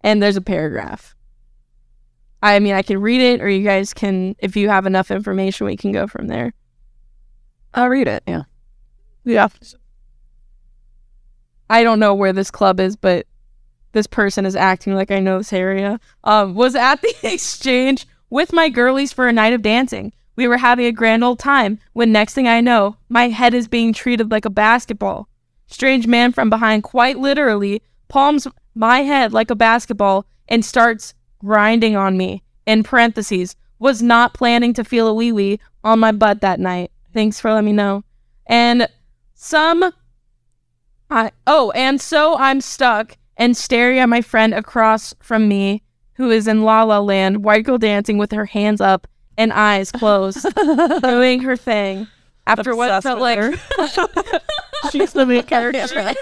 [0.01, 1.15] and there's a paragraph
[2.43, 5.65] i mean i can read it or you guys can if you have enough information
[5.65, 6.53] we can go from there
[7.73, 8.21] I'll read it.
[8.27, 8.43] Yeah.
[9.23, 9.47] Yeah.
[11.69, 13.27] i don't know where this club is but
[13.93, 18.53] this person is acting like i know this area um was at the exchange with
[18.53, 20.13] my girlies for a night of dancing.
[20.35, 23.67] We were having a grand old time when next thing i know my head is
[23.67, 25.29] being treated like a basketball.
[25.67, 31.95] Strange man from behind quite literally palms my head like a basketball and starts grinding
[31.95, 36.41] on me in parentheses was not planning to feel a wee wee on my butt
[36.41, 36.91] that night.
[37.13, 38.03] Thanks for letting me know.
[38.47, 38.87] And
[39.33, 39.93] some
[41.09, 45.83] I oh, and so I'm stuck and staring at my friend across from me,
[46.15, 49.07] who is in La La Land, white girl dancing with her hands up
[49.37, 50.45] and eyes closed,
[51.01, 52.07] doing her thing.
[52.47, 53.39] After what felt like
[54.91, 56.13] She's the main character.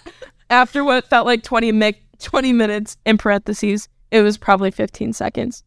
[0.49, 5.63] after what felt like 20, mi- 20 minutes in parentheses, it was probably 15 seconds.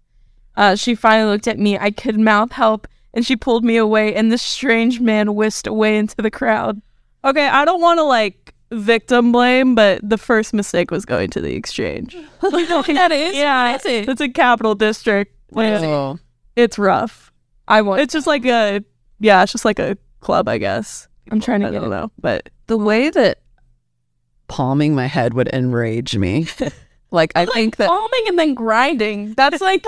[0.57, 1.79] Uh, she finally looked at me.
[1.79, 5.97] I could mouth help, and she pulled me away, and this strange man whisked away
[5.97, 6.83] into the crowd.
[7.25, 11.41] Okay, I don't want to like victim blame, but the first mistake was going to
[11.41, 12.17] the exchange.
[12.41, 13.37] that is?
[13.37, 14.09] yeah, That's it.
[14.09, 15.35] it's a Capitol District.
[15.55, 16.19] Oh.
[16.57, 17.33] It's rough.
[17.67, 18.01] I want.
[18.01, 18.83] It's just like a
[19.21, 21.09] yeah, it's just like a club, I guess.
[21.31, 21.97] I'm trying I to get don't it.
[21.97, 23.39] know, but The way that
[24.49, 26.47] palming my head would enrage me.
[27.11, 29.35] like I think that palming and then grinding.
[29.35, 29.85] That's like.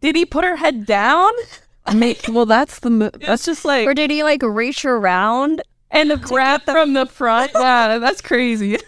[0.00, 1.30] Did he put her head down
[1.86, 5.62] I mean, well, that's the mo- that's just like Or did he like reach around?
[5.92, 7.52] And the grab from the front?
[7.54, 8.78] Yeah, that's crazy.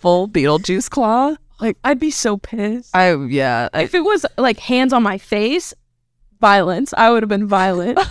[0.00, 1.36] full Beetlejuice claw.
[1.60, 2.90] like, I'd be so pissed.
[2.96, 3.68] I yeah.
[3.72, 5.72] I, If it was like hands on my face,
[6.40, 6.92] violence.
[6.96, 7.98] I would have been violent.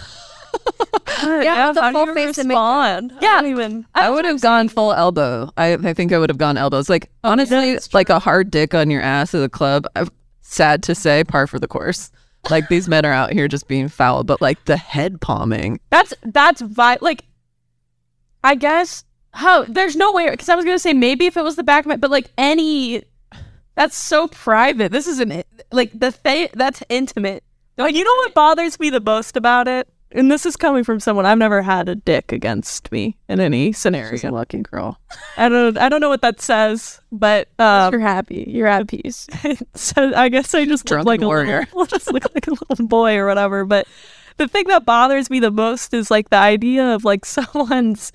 [1.21, 3.11] Yeah, the how do full face make- respond?
[3.13, 3.45] I Yeah.
[3.49, 3.85] even.
[3.93, 5.51] I would have gone full elbow.
[5.57, 6.89] I, I think I would have gone elbows.
[6.89, 9.85] Like honestly, like a hard dick on your ass at a club.
[9.95, 10.07] I'm
[10.41, 12.09] sad to say, par for the course.
[12.49, 15.79] Like these men are out here just being foul, but like the head palming.
[15.89, 17.25] That's that's vi- like
[18.43, 21.55] I guess how there's no way because I was gonna say maybe if it was
[21.55, 23.03] the back of my but like any
[23.75, 24.91] that's so private.
[24.91, 27.43] This isn't like the fa- that's intimate.
[27.77, 29.87] Like, you know what bothers me the most about it?
[30.11, 33.71] And this is coming from someone I've never had a dick against me in any
[33.71, 34.09] scenario.
[34.09, 34.37] She's a scenario.
[34.37, 34.99] lucky girl.
[35.37, 38.43] I don't I don't know what that says, but um, You're happy.
[38.47, 39.27] You're at peace.
[39.75, 41.59] so I guess I just look Drunken like a warrior.
[41.73, 43.63] little, just look like a little boy or whatever.
[43.63, 43.87] But
[44.39, 48.11] the thing that bothers me the most is like the idea of like someone's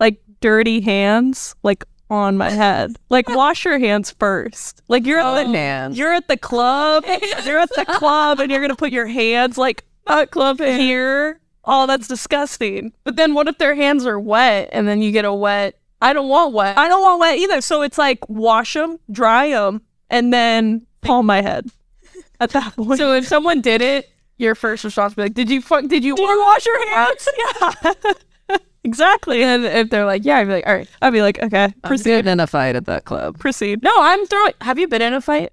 [0.00, 2.96] like dirty hands like on my head.
[3.10, 4.80] Like wash your hands first.
[4.88, 5.98] Like you're at the oh, hands.
[5.98, 7.04] you're at the club.
[7.44, 10.80] you're at the club and you're gonna put your hands like Not club hand.
[10.80, 11.40] here.
[11.64, 12.92] Oh, that's disgusting.
[13.02, 15.78] But then what if their hands are wet and then you get a wet?
[16.00, 16.78] I don't want wet.
[16.78, 17.60] I don't want wet either.
[17.60, 21.68] So it's like wash them, dry them, and then palm my head.
[22.38, 22.98] At that point.
[22.98, 25.86] so if someone did it, your first response would be like, "Did you fuck?
[25.86, 27.28] Did you, Did you wash your hands?
[28.48, 28.58] Yeah.
[28.84, 29.42] exactly.
[29.42, 31.72] And if they're like, "Yeah," I'd be like, "All right." I'd be like, okay, I'm
[31.82, 32.26] proceed.
[32.26, 33.38] in a fight at that club.
[33.38, 33.82] Proceed.
[33.82, 34.52] No, I'm throwing.
[34.60, 35.52] Have you been in a fight?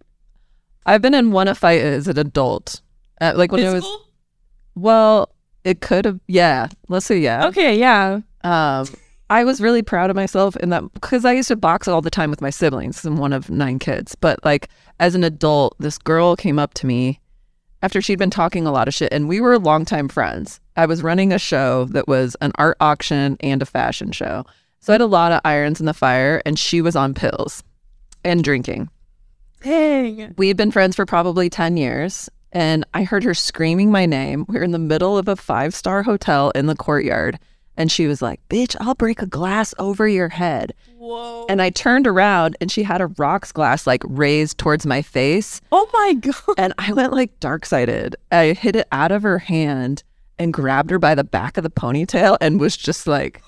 [0.86, 2.82] I've been in one a fight as an adult.
[3.22, 3.86] Uh, like when it was
[4.76, 5.30] well,
[5.64, 6.68] it could have yeah.
[6.90, 7.48] Let's say yeah.
[7.48, 8.20] Okay, yeah.
[8.44, 8.88] Um,
[9.30, 12.10] I was really proud of myself in that because I used to box all the
[12.12, 13.04] time with my siblings.
[13.06, 14.16] I'm one of nine kids.
[14.16, 14.70] But like
[15.00, 17.20] as an adult, this girl came up to me
[17.84, 20.62] after she'd been talking a lot of shit, and we were longtime friends.
[20.78, 24.46] I was running a show that was an art auction and a fashion show.
[24.80, 27.62] So I had a lot of irons in the fire, and she was on pills
[28.24, 28.90] and drinking.
[29.62, 30.34] Dang.
[30.38, 34.46] We had been friends for probably 10 years, and I heard her screaming my name.
[34.48, 37.38] We were in the middle of a five star hotel in the courtyard,
[37.76, 40.74] and she was like, Bitch, I'll break a glass over your head.
[41.04, 41.46] Whoa.
[41.50, 45.60] And I turned around, and she had a rocks glass like raised towards my face.
[45.72, 46.56] Oh my god.
[46.58, 48.16] And I went like dark sided.
[48.32, 50.04] I hit it out of her hand
[50.40, 53.42] and grabbed her by the back of the ponytail and was just like,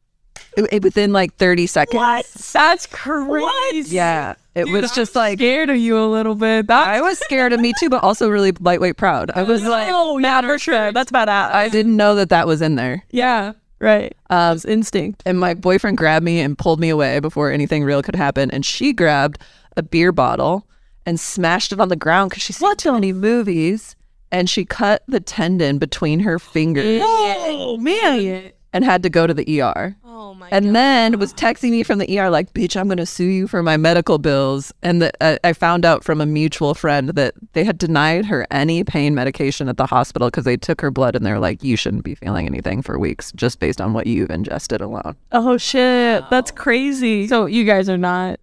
[0.56, 1.94] it- it- within like 30 seconds.
[1.96, 2.26] What?
[2.52, 3.94] That's crazy.
[3.96, 4.34] Yeah.
[4.54, 6.66] It was just like, Scared of you a little bit.
[6.68, 9.30] That I was scared of me too, but also really lightweight proud.
[9.34, 10.92] I was like, oh, yeah, for sure.
[10.92, 11.52] That's badass.
[11.52, 13.04] I didn't know that that was in there.
[13.10, 13.52] yeah.
[13.78, 14.14] Right.
[14.30, 15.22] Um, It's instinct.
[15.26, 18.50] and my boyfriend grabbed me and pulled me away before anything real could happen.
[18.50, 19.38] And she grabbed
[19.76, 20.66] a beer bottle
[21.04, 23.94] and smashed it on the ground because she's too many movies.
[24.32, 28.50] And she cut the tendon between her fingers Oh man.
[28.72, 29.94] and had to go to the ER.
[30.18, 33.24] Oh my And then was texting me from the ER like, "Bitch, I'm gonna sue
[33.26, 37.10] you for my medical bills." And the, uh, I found out from a mutual friend
[37.10, 40.90] that they had denied her any pain medication at the hospital because they took her
[40.90, 44.06] blood and they're like, "You shouldn't be feeling anything for weeks just based on what
[44.06, 47.28] you've ingested alone." Oh shit, that's crazy.
[47.28, 48.40] So you guys are not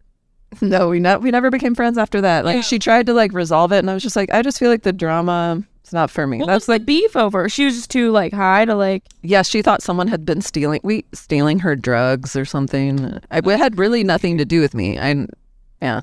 [0.61, 2.45] No, we ne- we never became friends after that.
[2.45, 4.69] Like she tried to like resolve it, and I was just like, I just feel
[4.69, 5.63] like the drama.
[5.93, 6.39] It's not for me.
[6.39, 7.47] What That's was like beef over?
[7.47, 9.43] She was just too like high to like yeah.
[9.43, 13.19] She thought someone had been stealing we stealing her drugs or something.
[13.29, 14.97] I, it had really nothing to do with me.
[14.97, 15.27] I
[15.83, 16.01] yeah.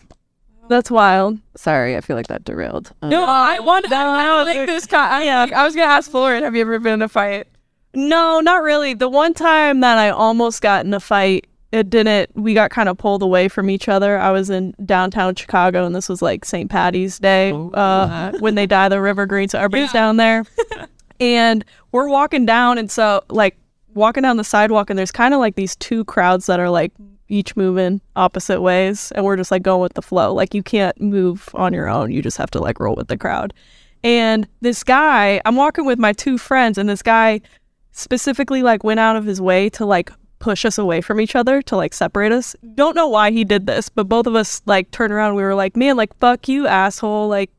[0.68, 1.40] That's wild.
[1.56, 2.92] Sorry, I feel like that derailed.
[3.02, 5.26] Um, No, I want I like this guy.
[5.26, 7.48] I, I was gonna ask Lauren, have you ever been in a fight?
[7.92, 8.94] No, not really.
[8.94, 12.30] The one time that I almost got in a fight, it didn't.
[12.34, 14.18] We got kind of pulled away from each other.
[14.18, 16.68] I was in downtown Chicago, and this was like St.
[16.68, 19.48] Patty's Day uh, when they dye the River Green.
[19.48, 20.44] So everybody's down there,
[21.20, 23.56] and we're walking down, and so like
[23.94, 26.92] walking down the sidewalk, and there's kind of like these two crowds that are like
[27.28, 30.34] each moving opposite ways, and we're just like going with the flow.
[30.34, 32.10] Like you can't move on your own.
[32.10, 33.54] You just have to like roll with the crowd.
[34.02, 37.40] And this guy, I'm walking with my two friends, and this guy
[37.92, 40.10] specifically like went out of his way to like
[40.40, 42.56] push us away from each other to like separate us.
[42.74, 45.36] Don't know why he did this, but both of us like turned around.
[45.36, 47.28] We were like, man, like fuck you, asshole.
[47.28, 47.50] Like,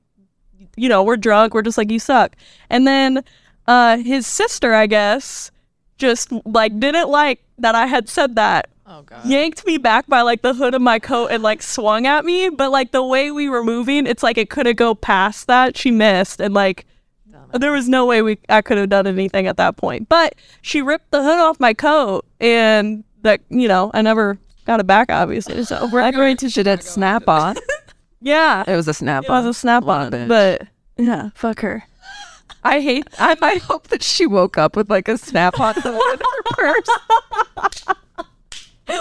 [0.75, 1.53] you know, we're drunk.
[1.53, 2.35] We're just like you suck.
[2.69, 3.23] And then
[3.67, 5.51] uh his sister, I guess,
[5.97, 8.69] just like didn't like that I had said that.
[8.87, 9.25] oh god.
[9.25, 12.49] Yanked me back by like the hood of my coat and like swung at me,
[12.49, 15.77] but like the way we were moving, it's like it couldn't go past that.
[15.77, 16.85] She missed and like
[17.53, 20.07] there was no way we I could have done anything at that point.
[20.09, 24.79] But she ripped the hood off my coat and that you know, I never got
[24.79, 25.63] it back obviously.
[25.63, 27.55] So We're going to should have snap on.
[28.21, 28.63] yeah.
[28.67, 29.43] It was a snap On.
[29.43, 30.11] It was a snap on.
[30.11, 30.27] bitch.
[30.27, 31.83] But yeah, fuck her.
[32.63, 35.81] I hate I, I hope that she woke up with like a snap on in
[35.83, 36.87] her purse.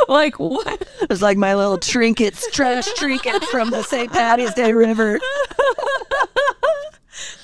[0.09, 0.83] Like what?
[1.03, 4.13] It was like my little trinkets, trash trinkets from the St.
[4.13, 5.19] Patty's Day River.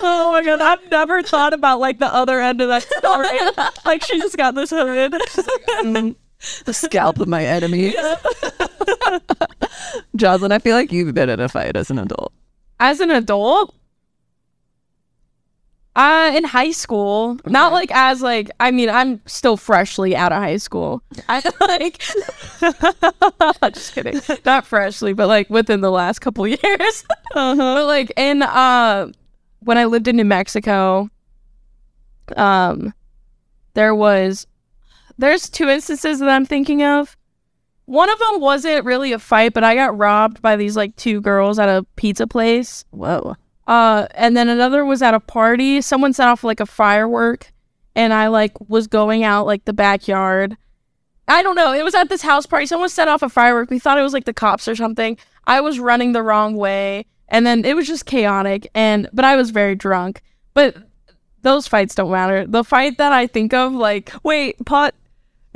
[0.00, 3.38] Oh my god, I've never thought about like the other end of that story.
[3.84, 5.12] like she just got this hood.
[6.64, 7.94] The scalp of my enemy.
[10.16, 12.32] Joslyne, I feel like you've been in a fight as an adult.
[12.78, 13.74] As an adult?
[15.96, 17.38] Uh in high school.
[17.46, 21.02] Not like as like I mean, I'm still freshly out of high school.
[21.26, 21.98] I like
[23.72, 24.20] just kidding.
[24.44, 27.04] Not freshly, but like within the last couple years.
[27.32, 29.10] But like in uh
[29.60, 31.10] when I lived in New Mexico,
[32.36, 32.92] um
[33.74, 34.46] there was
[35.18, 37.16] there's two instances that I'm thinking of.
[37.86, 41.20] One of them wasn't really a fight, but I got robbed by these like two
[41.20, 42.84] girls at a pizza place.
[42.90, 43.36] Whoa.
[43.66, 45.80] Uh, and then another was at a party.
[45.80, 47.52] Someone set off like a firework,
[47.94, 50.56] and I like was going out like the backyard.
[51.28, 51.72] I don't know.
[51.72, 52.66] It was at this house party.
[52.66, 53.70] Someone set off a firework.
[53.70, 55.18] We thought it was like the cops or something.
[55.46, 58.68] I was running the wrong way, and then it was just chaotic.
[58.74, 60.22] And but I was very drunk.
[60.54, 60.76] But
[61.42, 62.46] those fights don't matter.
[62.46, 64.94] The fight that I think of, like Wait, pot.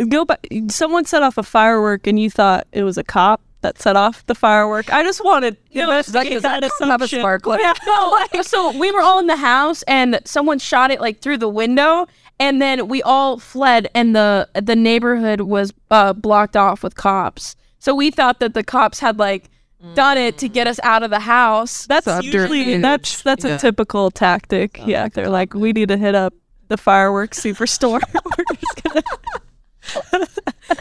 [0.08, 0.46] Go back.
[0.68, 4.24] Someone set off a firework, and you thought it was a cop that set off
[4.26, 4.92] the firework.
[4.92, 7.20] I just wanted to investigate that assumption.
[7.20, 7.58] sparkler.
[7.58, 11.20] Yeah, no, like, so we were all in the house and someone shot it like
[11.20, 12.06] through the window
[12.38, 17.54] and then we all fled and the the neighborhood was uh, blocked off with cops.
[17.78, 19.50] So we thought that the cops had like
[19.94, 21.86] done it to get us out of the house.
[21.86, 22.34] That's Subterfuge.
[22.34, 23.56] usually that's that's Yeah.
[23.56, 24.78] a typical tactic.
[24.82, 26.34] Oh, yeah, they're like, we need to hit up
[26.68, 28.00] the fireworks superstore.
[28.38, 29.02] We're just gonna-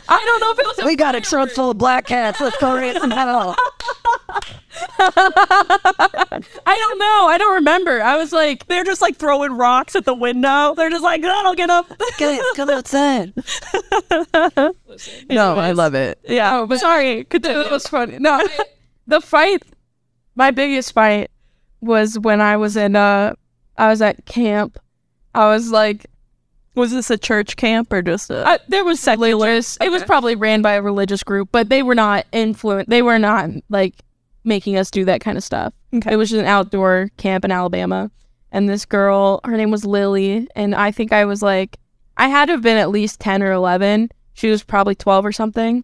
[0.08, 2.40] I don't know if it was a We got a trunk full of black cats.
[2.42, 3.56] Let's go raise some hell.
[5.00, 7.28] I don't know.
[7.28, 8.02] I don't remember.
[8.04, 10.76] I was like, They're just like throwing rocks at the window.
[10.76, 11.88] They're just like, "That'll get up."
[12.20, 13.34] Guys, come outside.
[15.30, 16.20] no, I love it.
[16.28, 16.58] yeah.
[16.60, 17.26] oh, but sorry.
[17.32, 18.20] It was funny.
[18.20, 18.48] No, I-
[19.10, 19.64] the fight,
[20.36, 21.30] my biggest fight
[21.82, 23.34] was when I was in, uh,
[23.78, 24.80] I was at camp.
[25.34, 26.06] I was like,
[26.76, 28.48] Was this a church camp or just a?
[28.48, 29.78] I, there was seculars.
[29.82, 32.90] It was probably ran by a religious group, but they were not influent.
[32.90, 33.96] They were not like
[34.44, 35.74] making us do that kind of stuff.
[35.94, 36.14] Okay.
[36.14, 38.12] It was just an outdoor camp in Alabama,
[38.52, 41.78] and this girl, her name was Lily, and I think I was like,
[42.16, 44.10] I had to have been at least ten or eleven.
[44.34, 45.84] She was probably twelve or something,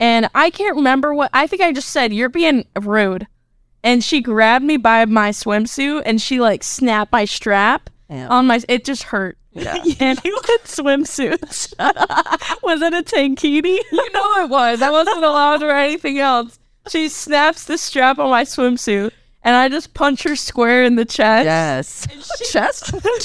[0.00, 1.30] and I can't remember what.
[1.32, 3.26] I think I just said, "You're being rude,"
[3.82, 8.28] and she grabbed me by my swimsuit and she like snapped my strap Yeah.
[8.28, 8.60] on my.
[8.68, 9.36] It just hurt.
[9.52, 9.82] Yeah.
[10.00, 11.74] and you had swimsuits.
[12.62, 13.78] was it a tankini?
[13.92, 14.82] You know it was.
[14.82, 16.58] I wasn't allowed to wear anything else.
[16.88, 19.10] She snaps the strap on my swimsuit,
[19.42, 21.44] and I just punch her square in the chest.
[21.44, 22.06] Yes.
[22.52, 22.92] Chest?
[22.92, 23.20] right the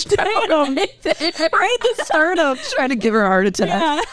[2.04, 2.58] sternum.
[2.72, 4.04] Trying to give her a heart attack.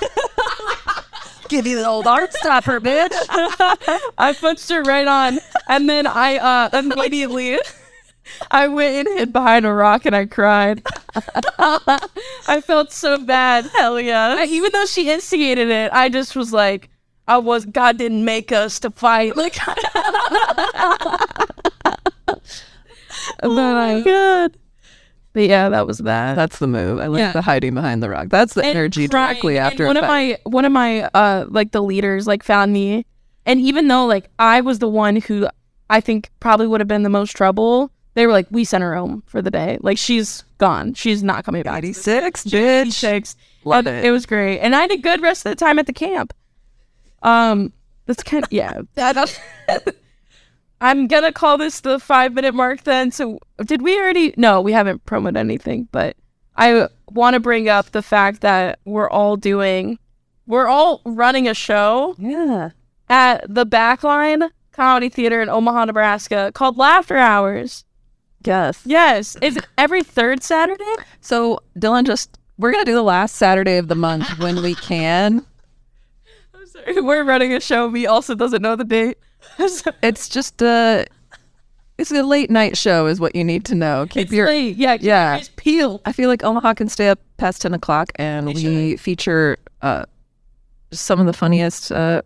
[1.51, 3.11] Give you the old art stopper, bitch.
[4.19, 7.59] I punched her right on, and then I uh immediately.
[8.53, 10.83] I went and hid behind a rock and I cried.
[11.59, 13.67] I felt so bad.
[13.75, 14.37] Hell yeah.
[14.39, 16.89] I- even though she instigated it, I just was like,
[17.27, 19.37] I was God didn't make us to fight.
[19.37, 19.59] Like,
[23.43, 24.57] and then I, Good.
[25.33, 26.35] But yeah, that was that.
[26.35, 26.99] That's the move.
[27.01, 27.33] I like Yeah.
[27.33, 28.29] the hiding behind the rock.
[28.29, 29.29] That's the And energy crying.
[29.35, 32.43] directly And after one a of my one of my uh like the leaders like
[32.43, 33.05] found me,
[33.47, 35.49] and even though like I was the one who
[35.89, 38.95] I think probably would have been the most trouble, they were like, we sent her
[38.95, 39.79] home for the day.
[39.81, 40.95] Like she's gone.
[40.95, 41.79] She's not coming back.
[41.79, 42.93] 86, bitch.
[42.93, 43.35] Six.
[43.65, 44.05] Love And it.
[44.07, 46.33] It was great, and I had a good rest of the time at the camp.
[47.23, 47.73] Um,
[48.07, 48.81] that's kind of yeah.
[48.95, 49.95] That,
[50.81, 53.11] I'm gonna call this the five minute mark then.
[53.11, 54.33] So did we already?
[54.37, 56.17] No, we haven't promoted anything, but
[56.57, 59.99] I want to bring up the fact that we're all doing,
[60.47, 62.71] we're all running a show Yeah.
[63.09, 67.85] at the Backline Comedy Theater in Omaha, Nebraska, called Laughter Hours.
[68.45, 68.81] Yes.
[68.87, 70.85] Yes, is it every third Saturday?
[71.21, 75.45] So, Dylan, just we're gonna do the last Saturday of the month when we can.
[76.55, 77.91] I'm sorry, we're running a show.
[77.91, 79.19] Me also doesn't know the date.
[80.03, 81.07] It's just a,
[81.99, 84.07] it's a late night show, is what you need to know.
[84.09, 84.47] Keep It's your.
[84.47, 84.77] late.
[84.77, 85.31] yeah, keep yeah.
[85.33, 86.01] your eyes peeled.
[86.05, 90.07] I feel like Omaha can stay up past ten o'clock, and we feature uh,
[90.93, 92.23] some of the funniest uh,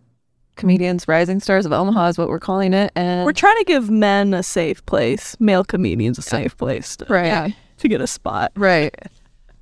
[0.55, 2.91] comedians, rising stars of Omaha, is what we're calling it.
[2.95, 7.05] And We're trying to give men a safe place, male comedians a safe place to,
[7.09, 8.51] right, to get a spot.
[8.55, 8.95] right.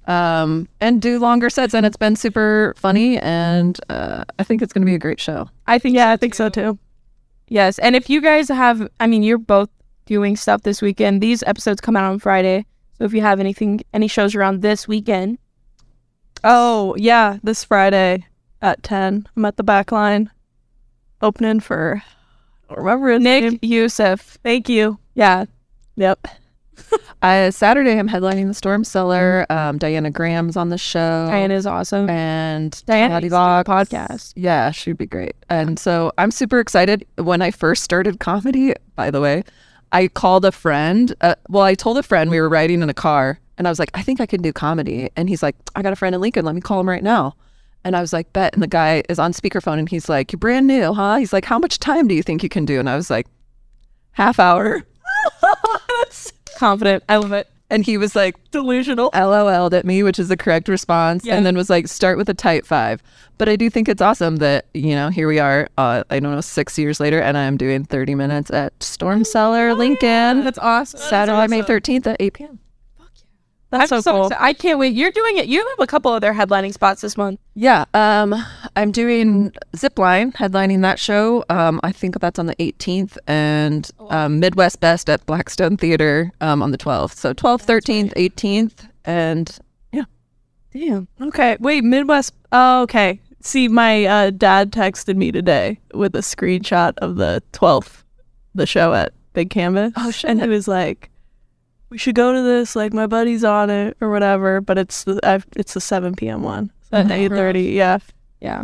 [0.06, 4.74] Um, and do longer sets, and it's been super funny, and uh, I think it's
[4.74, 5.50] going to be a great show.
[5.66, 6.78] I think Yeah, I think so too.
[7.54, 9.70] Yes, and if you guys have, I mean, you're both
[10.08, 11.22] doing stuff this weekend.
[11.22, 12.66] These episodes come out on Friday,
[12.98, 15.38] so if you have anything, any shows around this weekend,
[16.44, 18.26] Oh, yeah, this Friday
[18.60, 19.28] at 10.
[19.38, 20.30] I'm at the Backline
[21.22, 22.02] opening for
[22.70, 23.60] I don't remember his Nick name.
[23.62, 24.98] Yusuf, Thank you.
[25.14, 25.46] yeah,
[25.96, 26.28] Yep.
[27.22, 29.46] Uh, Saturday, I'm headlining the Storm Cellar.
[29.50, 32.10] Um, Diana Graham's on the show, Diane is awesome.
[32.10, 33.70] and Diana Patty needs to Vox.
[33.70, 34.34] podcast.
[34.36, 35.34] Yeah, she'd be great.
[35.50, 37.06] And so I'm super excited.
[37.16, 39.46] When I first started comedy, by the way,
[39.94, 41.16] I called a friend.
[41.22, 43.80] Uh, well, I told a friend we were riding in a car, and I was
[43.80, 45.10] like, I think I can do comedy.
[45.16, 46.44] And he's like, I got a friend in Lincoln.
[46.44, 47.38] Let me call him right now.
[47.86, 48.54] And I was like, bet.
[48.54, 51.16] And the guy is on speakerphone, and he's like, You're brand new, huh?
[51.20, 52.82] He's like, How much time do you think you can do?
[52.82, 53.28] And I was like,
[54.12, 54.84] Half hour.
[56.58, 57.48] Confident, I love it.
[57.70, 59.10] And he was like, Delusional.
[59.16, 61.36] LOL'd at me, which is the correct response, Yeah.
[61.36, 63.02] and then was like, start with a tight five.
[63.40, 66.32] But I do think it's awesome that, you know, here we are, uh, I don't
[66.36, 71.00] know, six years later, and I'm doing 30 minutes at Storm Cellar, Lincoln, That's awesome.
[71.00, 72.60] Saturday, May 13th at 8 p.m.
[73.74, 74.32] That's so so, cool.
[74.40, 74.94] I can't wait.
[74.94, 75.48] You're doing it.
[75.48, 77.40] You have a couple other headlining spots this month.
[77.56, 78.36] Yeah, um,
[78.76, 81.44] I'm doing Zipline, headlining that show.
[81.50, 86.62] Um, I think that's on the 18th, and um, Midwest Best at Blackstone Theater um,
[86.62, 87.16] on the 12th.
[87.16, 89.58] So 12th, 13th, 18th, and
[89.92, 90.04] yeah.
[90.72, 91.08] Damn.
[91.20, 91.58] Okay.
[91.60, 92.36] Wait, Midwest.
[92.52, 93.20] Oh, okay.
[93.42, 98.04] See, my uh, dad texted me today with a screenshot of the 12th,
[98.54, 99.94] the show at Big Canvas.
[99.98, 100.30] Oh, shit.
[100.30, 101.10] And he was like,
[101.94, 102.76] we should go to this.
[102.76, 104.60] Like, my buddy's on it or whatever.
[104.62, 106.42] But it's the I've, it's the 7 p.m.
[106.42, 106.72] one.
[106.90, 107.74] So at 8.30.
[107.74, 108.00] Yeah.
[108.42, 108.64] Yeah.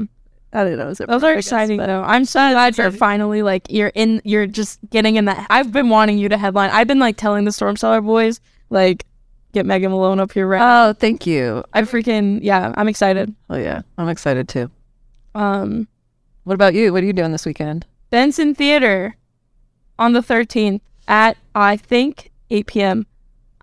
[0.51, 0.89] I didn't know.
[0.89, 2.01] It Those are exciting though.
[2.01, 5.89] I'm so glad you're finally like you're in you're just getting in that I've been
[5.89, 6.71] wanting you to headline.
[6.71, 9.05] I've been like telling the Storm Cellar boys, like,
[9.53, 10.87] get Megan Malone up here right.
[10.87, 11.63] Oh, thank you.
[11.73, 13.31] I freaking yeah, I'm excited.
[13.51, 13.83] Oh, yeah.
[13.99, 14.71] I'm excited too.
[15.35, 15.87] Um
[16.45, 16.91] What about you?
[16.91, 17.85] What are you doing this weekend?
[18.09, 19.15] Benson Theater.
[19.99, 23.05] on the 13th at I think 8 p.m.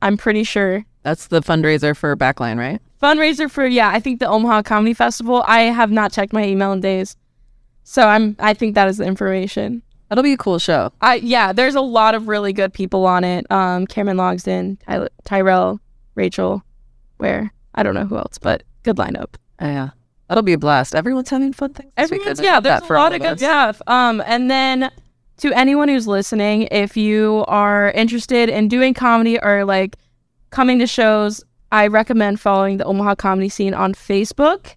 [0.03, 0.85] I'm pretty sure.
[1.03, 2.81] That's the fundraiser for Backline, right?
[3.03, 5.45] Fundraiser for yeah, I think the Omaha Comedy Festival.
[5.47, 7.17] I have not checked my email in days.
[7.85, 9.83] So I'm I think that is the information.
[10.09, 10.93] That'll be a cool show.
[11.01, 13.51] I yeah, there's a lot of really good people on it.
[13.51, 15.81] Um, Cameron Logsden, Ty- Tyrell,
[16.15, 16.63] Rachel,
[17.19, 19.35] where I don't know who else, but good lineup.
[19.61, 19.91] Yeah.
[20.29, 20.95] That'll be a blast.
[20.95, 21.93] Everyone's having fun things.
[21.97, 23.81] Everyone's yeah, there's a lot of good stuff.
[23.87, 24.91] Um, and then
[25.39, 29.97] to anyone who's listening, if you are interested in doing comedy or like
[30.51, 34.75] coming to shows, I recommend following the Omaha comedy scene on Facebook,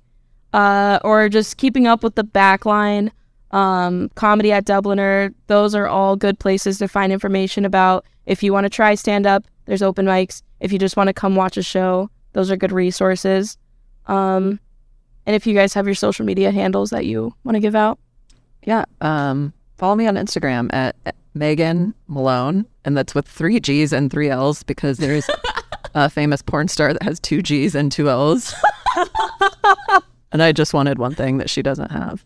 [0.53, 3.11] uh, or just keeping up with the backline,
[3.51, 5.33] um, comedy at Dubliner.
[5.47, 8.05] Those are all good places to find information about.
[8.25, 10.41] If you want to try stand up, there's open mics.
[10.59, 13.57] If you just want to come watch a show, those are good resources.
[14.07, 14.59] Um,
[15.25, 17.99] and if you guys have your social media handles that you want to give out.
[18.63, 18.85] Yeah.
[18.99, 24.29] Um, follow me on Instagram at Megan Malone, and that's with three G's and three
[24.29, 25.27] L's because there's
[25.95, 28.53] a famous porn star that has two G's and two L's.
[30.31, 32.25] and I just wanted one thing that she doesn't have.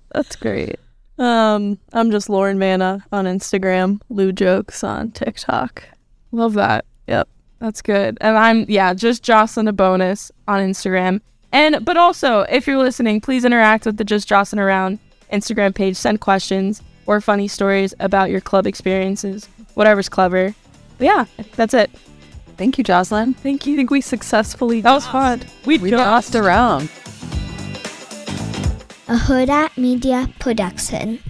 [0.12, 0.80] That's great.
[1.18, 5.84] Um, I'm just Lauren Vana on Instagram, Lou Jokes on TikTok.
[6.32, 6.86] Love that.
[7.06, 7.28] Yep.
[7.60, 8.18] That's good.
[8.20, 11.20] And I'm yeah, just Joslyne DeBonis on Instagram.
[11.54, 14.98] And but also, if you're listening, please interact with the Just Jossin Around
[15.32, 15.96] Instagram page.
[15.96, 19.48] Send questions or funny stories about your club experiences.
[19.74, 20.54] Whatever's clever.
[20.98, 21.24] But yeah,
[21.54, 21.90] that's it.
[22.56, 23.34] Thank you, Joslyne.
[23.34, 23.74] Thank you.
[23.74, 25.42] I think we successfully That was fun.
[25.64, 26.84] we, We tossed around.
[29.08, 31.20] a Hurrdat Media Production.